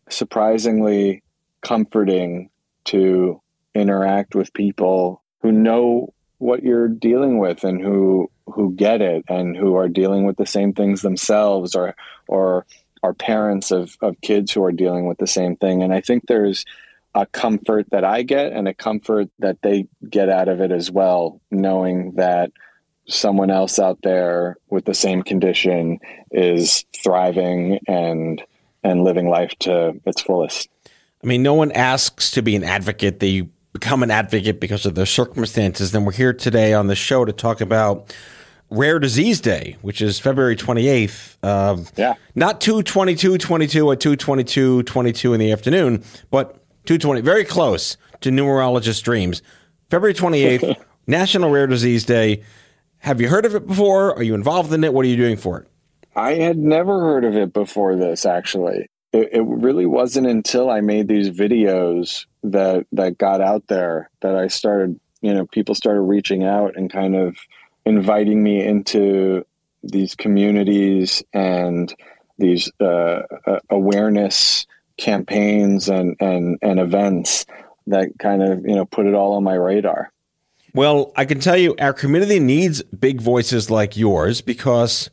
surprisingly 0.09 1.21
comforting 1.61 2.49
to 2.85 3.41
interact 3.75 4.35
with 4.35 4.53
people 4.53 5.22
who 5.43 5.51
know 5.51 6.13
what 6.39 6.63
you're 6.63 6.87
dealing 6.87 7.37
with 7.37 7.63
and 7.63 7.81
who 7.81 8.29
who 8.47 8.73
get 8.73 9.01
it 9.01 9.23
and 9.29 9.55
who 9.55 9.75
are 9.75 9.87
dealing 9.87 10.25
with 10.25 10.37
the 10.37 10.45
same 10.45 10.73
things 10.73 11.01
themselves 11.01 11.75
or 11.75 11.95
or 12.27 12.65
are 13.03 13.13
parents 13.13 13.71
of, 13.71 13.97
of 14.01 14.19
kids 14.21 14.51
who 14.51 14.63
are 14.63 14.71
dealing 14.71 15.07
with 15.07 15.17
the 15.17 15.27
same 15.27 15.57
thing. 15.57 15.83
And 15.83 15.93
I 15.93 15.99
think 15.99 16.25
there's 16.25 16.65
a 17.13 17.25
comfort 17.25 17.89
that 17.91 18.05
I 18.05 18.23
get 18.23 18.53
and 18.53 18.67
a 18.67 18.73
comfort 18.73 19.29
that 19.39 19.61
they 19.61 19.87
get 20.09 20.29
out 20.29 20.47
of 20.47 20.61
it 20.61 20.71
as 20.71 20.89
well, 20.89 21.41
knowing 21.51 22.13
that 22.13 22.51
someone 23.07 23.51
else 23.51 23.77
out 23.77 23.99
there 24.03 24.55
with 24.69 24.85
the 24.85 24.93
same 24.93 25.21
condition 25.21 25.99
is 26.31 26.85
thriving 27.03 27.79
and 27.87 28.41
and 28.85 29.03
living 29.03 29.29
life 29.29 29.51
to 29.59 29.93
its 30.05 30.21
fullest. 30.21 30.69
I 31.23 31.27
mean, 31.27 31.43
no 31.43 31.53
one 31.53 31.71
asks 31.71 32.31
to 32.31 32.41
be 32.41 32.55
an 32.55 32.63
advocate. 32.63 33.19
They 33.19 33.47
become 33.73 34.03
an 34.03 34.11
advocate 34.11 34.59
because 34.59 34.85
of 34.85 34.95
their 34.95 35.05
circumstances. 35.05 35.93
And 35.93 36.05
we're 36.05 36.13
here 36.13 36.33
today 36.33 36.73
on 36.73 36.87
the 36.87 36.95
show 36.95 37.25
to 37.25 37.33
talk 37.33 37.59
about 37.59 38.15
Rare 38.69 38.99
Disease 38.99 39.41
Day, 39.41 39.77
which 39.81 40.01
is 40.01 40.19
February 40.19 40.55
28th. 40.55 41.43
Um, 41.43 41.85
yeah. 41.95 42.13
Not 42.35 42.61
222 42.61 43.37
22 43.37 43.91
at 43.91 43.99
222 43.99 44.83
22 44.83 45.33
in 45.33 45.39
the 45.39 45.51
afternoon, 45.51 46.03
but 46.31 46.55
220, 46.85 47.21
very 47.21 47.43
close 47.43 47.97
to 48.21 48.29
numerologist 48.29 49.03
dreams. 49.03 49.41
February 49.89 50.13
28th, 50.13 50.75
National 51.07 51.49
Rare 51.49 51.67
Disease 51.67 52.05
Day. 52.05 52.43
Have 52.99 53.19
you 53.19 53.27
heard 53.27 53.45
of 53.45 53.53
it 53.53 53.67
before? 53.67 54.15
Are 54.15 54.23
you 54.23 54.33
involved 54.33 54.71
in 54.71 54.83
it? 54.83 54.93
What 54.93 55.05
are 55.05 55.09
you 55.09 55.17
doing 55.17 55.37
for 55.37 55.59
it? 55.59 55.67
I 56.15 56.35
had 56.35 56.57
never 56.57 56.99
heard 56.99 57.25
of 57.25 57.35
it 57.35 57.53
before 57.53 57.95
this, 57.95 58.25
actually. 58.25 58.87
It, 59.13 59.29
it 59.33 59.43
really 59.43 59.85
wasn't 59.85 60.27
until 60.27 60.69
I 60.69 60.81
made 60.81 61.07
these 61.07 61.29
videos 61.29 62.25
that 62.43 62.85
that 62.91 63.17
got 63.17 63.41
out 63.41 63.67
there 63.67 64.09
that 64.21 64.35
I 64.35 64.47
started, 64.47 64.99
you 65.21 65.33
know, 65.33 65.45
people 65.45 65.75
started 65.75 66.01
reaching 66.01 66.43
out 66.43 66.75
and 66.75 66.91
kind 66.91 67.15
of 67.15 67.37
inviting 67.85 68.43
me 68.43 68.63
into 68.63 69.45
these 69.83 70.15
communities 70.15 71.23
and 71.33 71.93
these 72.37 72.71
uh, 72.79 73.21
uh 73.45 73.59
awareness 73.69 74.65
campaigns 74.97 75.89
and, 75.89 76.15
and, 76.19 76.57
and 76.61 76.79
events 76.79 77.45
that 77.87 78.09
kind 78.19 78.41
of, 78.41 78.61
you 78.65 78.75
know, 78.75 78.85
put 78.85 79.05
it 79.05 79.13
all 79.13 79.33
on 79.33 79.43
my 79.43 79.55
radar. 79.55 80.11
Well, 80.73 81.11
I 81.15 81.25
can 81.25 81.39
tell 81.39 81.57
you 81.57 81.75
our 81.79 81.93
community 81.93 82.39
needs 82.39 82.81
big 82.83 83.21
voices 83.21 83.69
like 83.69 83.95
yours 83.95 84.41
because 84.41 85.09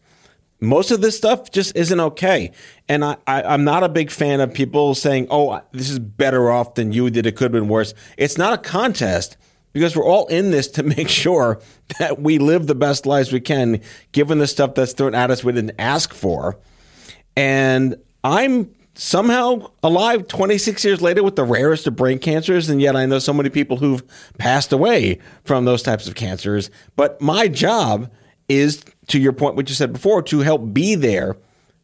most 0.61 0.91
of 0.91 1.01
this 1.01 1.17
stuff 1.17 1.51
just 1.51 1.75
isn't 1.75 2.01
okay. 2.01 2.53
And 2.89 3.05
I, 3.05 3.17
I, 3.27 3.55
am 3.55 3.65
not 3.65 3.83
a 3.83 3.89
big 3.89 4.11
fan 4.11 4.41
of 4.41 4.53
people 4.53 4.95
saying, 4.95 5.27
oh, 5.31 5.61
this 5.73 5.91
is 5.91 5.99
better 5.99 6.51
off 6.51 6.75
than 6.75 6.93
you 6.93 7.09
did. 7.11 7.27
It 7.27 7.33
could 7.33 7.45
have 7.45 7.53
been 7.53 7.69
worse. 7.69 7.95
It's 8.17 8.37
not 8.37 8.53
a 8.53 8.59
contest 8.59 9.37
because 9.73 9.97
we're 9.97 10.05
all 10.05 10.27
in 10.27 10.51
this 10.51 10.69
to 10.69 10.83
make 10.97 11.09
sure 11.09 11.61
that 11.99 12.21
we 12.21 12.39
live 12.39 12.67
the 12.67 12.75
best 12.75 13.07
lives 13.07 13.33
we 13.33 13.41
can, 13.41 13.81
given 14.13 14.39
the 14.39 14.47
stuff 14.47 14.75
that's 14.75 14.93
thrown 14.93 15.15
at 15.15 15.31
us 15.31 15.43
we 15.43 15.53
didn't 15.53 15.79
ask 15.79 16.13
for. 16.13 16.59
And 17.37 17.97
I'm 18.23 18.75
somehow 18.95 19.71
alive 19.83 20.27
26 20.29 20.85
years 20.85 21.01
later 21.01 21.23
with 21.23 21.37
the 21.37 21.45
rarest 21.45 21.87
of 21.87 21.97
brain 21.97 22.19
cancers. 22.19 22.69
And 22.69 22.83
yet 22.83 22.97
I 22.97 23.07
know 23.07 23.19
so 23.19 23.33
many 23.33 23.49
people 23.49 23.79
who've 23.79 24.03
passed 24.37 24.73
away 24.73 25.19
from 25.45 25.65
those 25.65 25.83
types 25.83 26.07
of 26.07 26.15
cancers. 26.15 26.71
But 26.97 27.21
my 27.21 27.49
job 27.49 28.11
is, 28.51 28.85
to 29.07 29.19
your 29.19 29.33
point, 29.33 29.57
what 29.57 29.69
you 29.69 29.75
said 29.75 29.93
before, 29.93 30.23
to 30.23 30.41
help 30.41 30.75
be 30.75 30.95
there 30.95 31.37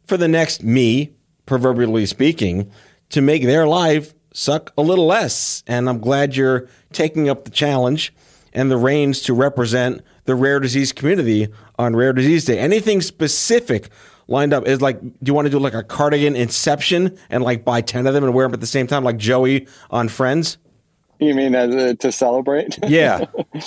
for 0.05 0.17
the 0.17 0.27
next 0.27 0.63
me, 0.63 1.13
proverbially 1.45 2.05
speaking, 2.05 2.69
to 3.09 3.21
make 3.21 3.43
their 3.43 3.65
life 3.65 4.13
suck 4.33 4.73
a 4.77 4.81
little 4.81 5.07
less. 5.07 5.63
And 5.65 5.89
I'm 5.89 5.99
glad 5.99 6.35
you're 6.35 6.67
taking 6.91 7.29
up 7.29 7.45
the 7.45 7.51
challenge 7.51 8.13
and 8.53 8.69
the 8.69 8.77
reins 8.77 9.21
to 9.23 9.33
represent 9.33 10.01
the 10.25 10.35
rare 10.35 10.59
disease 10.59 10.91
community 10.91 11.47
on 11.79 11.95
Rare 11.95 12.13
Disease 12.13 12.45
Day. 12.45 12.59
Anything 12.59 13.01
specific 13.01 13.89
lined 14.27 14.53
up 14.53 14.67
is 14.67 14.81
like, 14.81 14.99
do 14.99 15.11
you 15.23 15.33
want 15.33 15.45
to 15.45 15.49
do 15.49 15.59
like 15.59 15.73
a 15.73 15.83
cardigan 15.83 16.35
inception 16.35 17.17
and 17.29 17.43
like 17.43 17.63
buy 17.63 17.81
10 17.81 18.07
of 18.07 18.13
them 18.13 18.23
and 18.23 18.33
wear 18.33 18.45
them 18.45 18.53
at 18.53 18.59
the 18.59 18.67
same 18.67 18.87
time, 18.87 19.03
like 19.03 19.17
Joey 19.17 19.67
on 19.89 20.09
Friends? 20.09 20.57
You 21.19 21.33
mean 21.33 21.55
as 21.55 21.73
a, 21.73 21.95
to 21.95 22.11
celebrate? 22.11 22.77
Yeah. 22.87 23.25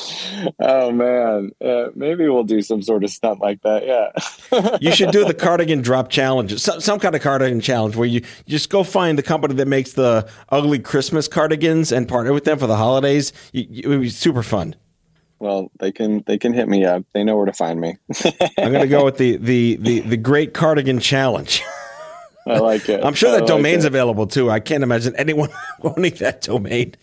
oh 0.60 0.92
man, 0.92 1.50
uh, 1.64 1.86
maybe 1.94 2.28
we'll 2.28 2.44
do 2.44 2.62
some 2.62 2.80
sort 2.82 3.02
of 3.02 3.10
stunt 3.10 3.40
like 3.40 3.62
that. 3.62 3.86
Yeah. 3.86 4.78
you 4.80 4.92
should 4.92 5.10
do 5.10 5.24
the 5.24 5.34
cardigan 5.38 5.82
drop 5.82 6.10
challenge, 6.10 6.58
some, 6.60 6.80
some 6.80 7.00
kind 7.00 7.14
of 7.14 7.22
cardigan 7.22 7.60
challenge 7.60 7.96
where 7.96 8.06
you, 8.06 8.20
you 8.46 8.50
just 8.50 8.70
go 8.70 8.84
find 8.84 9.18
the 9.18 9.22
company 9.22 9.54
that 9.54 9.66
makes 9.66 9.94
the 9.94 10.28
ugly 10.50 10.78
Christmas 10.78 11.26
cardigans 11.26 11.90
and 11.90 12.08
partner 12.08 12.32
with 12.32 12.44
them 12.44 12.58
for 12.58 12.68
the 12.68 12.76
holidays. 12.76 13.32
You, 13.52 13.66
you, 13.68 13.82
it 13.84 13.88
would 13.88 14.00
be 14.02 14.10
super 14.10 14.42
fun. 14.42 14.76
Well, 15.40 15.72
they 15.80 15.90
can 15.90 16.22
they 16.26 16.36
can 16.38 16.52
hit 16.52 16.68
me 16.68 16.84
up. 16.84 17.02
They 17.14 17.24
know 17.24 17.36
where 17.36 17.46
to 17.46 17.52
find 17.52 17.80
me. 17.80 17.96
I'm 18.58 18.72
going 18.72 18.82
to 18.82 18.86
go 18.86 19.06
with 19.06 19.16
the 19.16 19.36
the 19.40 19.76
the 19.76 20.00
the 20.00 20.16
Great 20.18 20.52
Cardigan 20.52 21.00
Challenge. 21.00 21.62
I 22.46 22.58
like 22.58 22.88
it. 22.88 23.04
I'm 23.04 23.14
sure 23.14 23.32
that 23.32 23.40
like 23.40 23.48
domain's 23.48 23.84
it. 23.84 23.88
available 23.88 24.26
too. 24.26 24.50
I 24.50 24.60
can't 24.60 24.82
imagine 24.82 25.16
anyone 25.16 25.50
wanting 25.80 26.14
that 26.16 26.42
domain. 26.42 26.94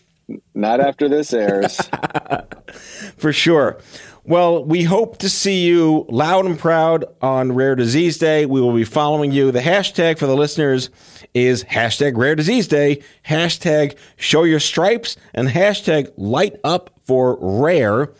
Not 0.54 0.80
after 0.80 1.08
this 1.08 1.32
airs. 1.32 1.80
For 3.16 3.32
sure. 3.32 3.78
Well, 4.24 4.62
we 4.62 4.82
hope 4.82 5.16
to 5.18 5.30
see 5.30 5.64
you 5.66 6.04
loud 6.10 6.44
and 6.44 6.58
proud 6.58 7.06
on 7.22 7.52
Rare 7.52 7.74
Disease 7.74 8.18
Day. 8.18 8.44
We 8.44 8.60
will 8.60 8.74
be 8.74 8.84
following 8.84 9.32
you. 9.32 9.50
The 9.50 9.60
hashtag 9.60 10.18
for 10.18 10.26
the 10.26 10.36
listeners 10.36 10.90
is 11.32 11.64
hashtag 11.64 12.14
Rare 12.14 12.34
Disease 12.34 12.68
Day, 12.68 13.02
hashtag 13.26 13.96
Show 14.16 14.44
Your 14.44 14.60
Stripes, 14.60 15.16
and 15.32 15.48
hashtag 15.48 16.12
Light 16.18 16.56
Up 16.62 16.90
for 17.04 17.38
Rare. 17.40 18.12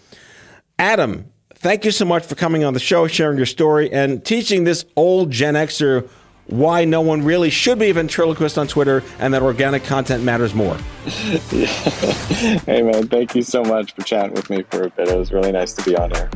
Adam, 0.78 1.30
thank 1.56 1.84
you 1.84 1.90
so 1.90 2.06
much 2.06 2.24
for 2.24 2.36
coming 2.36 2.64
on 2.64 2.72
the 2.72 2.80
show, 2.80 3.06
sharing 3.06 3.36
your 3.36 3.44
story, 3.44 3.92
and 3.92 4.24
teaching 4.24 4.64
this 4.64 4.86
old 4.96 5.30
Gen 5.30 5.54
Xer 5.56 6.08
why 6.48 6.84
no 6.84 7.00
one 7.00 7.22
really 7.22 7.50
should 7.50 7.78
be 7.78 7.90
a 7.90 7.94
ventriloquist 7.94 8.58
on 8.58 8.66
Twitter 8.66 9.02
and 9.18 9.32
that 9.34 9.42
organic 9.42 9.84
content 9.84 10.24
matters 10.24 10.54
more. 10.54 10.76
hey, 11.06 12.82
man, 12.82 13.06
thank 13.08 13.34
you 13.34 13.42
so 13.42 13.62
much 13.62 13.94
for 13.94 14.02
chatting 14.02 14.32
with 14.32 14.50
me 14.50 14.62
for 14.70 14.84
a 14.84 14.90
bit. 14.90 15.08
It 15.08 15.18
was 15.18 15.32
really 15.32 15.52
nice 15.52 15.72
to 15.74 15.82
be 15.82 15.96
on 15.96 16.10
here. 16.10 16.30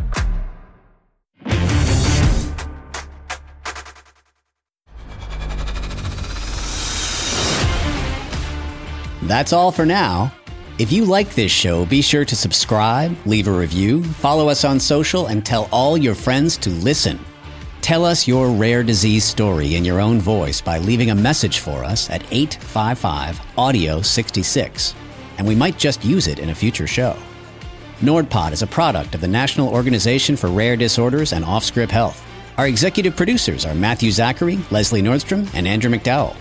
That's 9.22 9.52
all 9.52 9.72
for 9.72 9.86
now. 9.86 10.32
If 10.78 10.90
you 10.90 11.04
like 11.04 11.34
this 11.34 11.52
show, 11.52 11.86
be 11.86 12.02
sure 12.02 12.24
to 12.24 12.36
subscribe, 12.36 13.16
leave 13.24 13.46
a 13.46 13.52
review, 13.52 14.02
follow 14.02 14.48
us 14.48 14.64
on 14.64 14.80
social, 14.80 15.26
and 15.26 15.44
tell 15.44 15.68
all 15.70 15.96
your 15.96 16.14
friends 16.14 16.56
to 16.58 16.70
listen. 16.70 17.18
Tell 17.82 18.04
us 18.04 18.28
your 18.28 18.48
rare 18.48 18.84
disease 18.84 19.24
story 19.24 19.74
in 19.74 19.84
your 19.84 20.00
own 20.00 20.20
voice 20.20 20.60
by 20.60 20.78
leaving 20.78 21.10
a 21.10 21.16
message 21.16 21.58
for 21.58 21.82
us 21.82 22.08
at 22.10 22.22
855 22.32 23.40
Audio 23.58 24.00
66, 24.00 24.94
and 25.36 25.46
we 25.48 25.56
might 25.56 25.78
just 25.78 26.04
use 26.04 26.28
it 26.28 26.38
in 26.38 26.50
a 26.50 26.54
future 26.54 26.86
show. 26.86 27.16
NordPod 27.98 28.52
is 28.52 28.62
a 28.62 28.68
product 28.68 29.16
of 29.16 29.20
the 29.20 29.26
National 29.26 29.68
Organization 29.68 30.36
for 30.36 30.46
Rare 30.46 30.76
Disorders 30.76 31.32
and 31.32 31.44
Offscript 31.44 31.90
Health. 31.90 32.24
Our 32.56 32.68
executive 32.68 33.16
producers 33.16 33.66
are 33.66 33.74
Matthew 33.74 34.12
Zachary, 34.12 34.60
Leslie 34.70 35.02
Nordstrom, 35.02 35.52
and 35.52 35.66
Andrew 35.66 35.90
McDowell. 35.90 36.36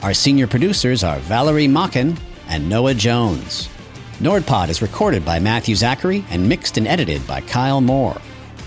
Our 0.00 0.14
senior 0.14 0.46
producers 0.46 1.02
are 1.02 1.18
Valerie 1.18 1.66
Macken 1.66 2.16
and 2.46 2.68
Noah 2.68 2.94
Jones. 2.94 3.68
NordPod 4.20 4.68
is 4.68 4.80
recorded 4.80 5.24
by 5.24 5.40
Matthew 5.40 5.74
Zachary 5.74 6.24
and 6.30 6.48
mixed 6.48 6.78
and 6.78 6.86
edited 6.86 7.26
by 7.26 7.40
Kyle 7.40 7.80
Moore. 7.80 8.20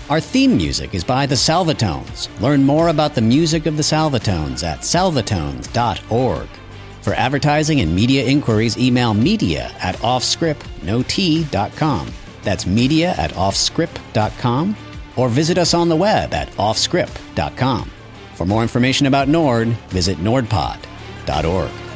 Our 0.08 0.20
theme 0.20 0.56
music 0.56 0.94
is 0.94 1.04
by 1.04 1.26
the 1.26 1.34
Salvatones. 1.34 2.28
Learn 2.40 2.64
more 2.64 2.88
about 2.88 3.14
the 3.14 3.20
music 3.20 3.66
of 3.66 3.76
the 3.76 3.82
Salvatones 3.82 4.64
at 4.64 4.80
salvatones.org. 4.80 6.48
For 7.02 7.12
advertising 7.12 7.80
and 7.82 7.94
media 7.94 8.24
inquiries, 8.24 8.78
email 8.78 9.12
media 9.12 9.70
at 9.80 9.96
offscript.com. 9.96 10.66
That's 12.42 12.66
media 12.66 13.14
at 13.18 13.32
offscript.com 13.32 14.76
or 15.16 15.28
visit 15.28 15.58
us 15.58 15.74
on 15.74 15.90
the 15.90 15.96
web 15.96 16.32
at 16.32 16.48
offscript.com. 16.52 17.90
For 18.34 18.46
more 18.46 18.62
information 18.62 19.06
about 19.06 19.28
Nord, 19.28 19.68
visit 19.90 20.16
nordpod.org. 20.18 21.87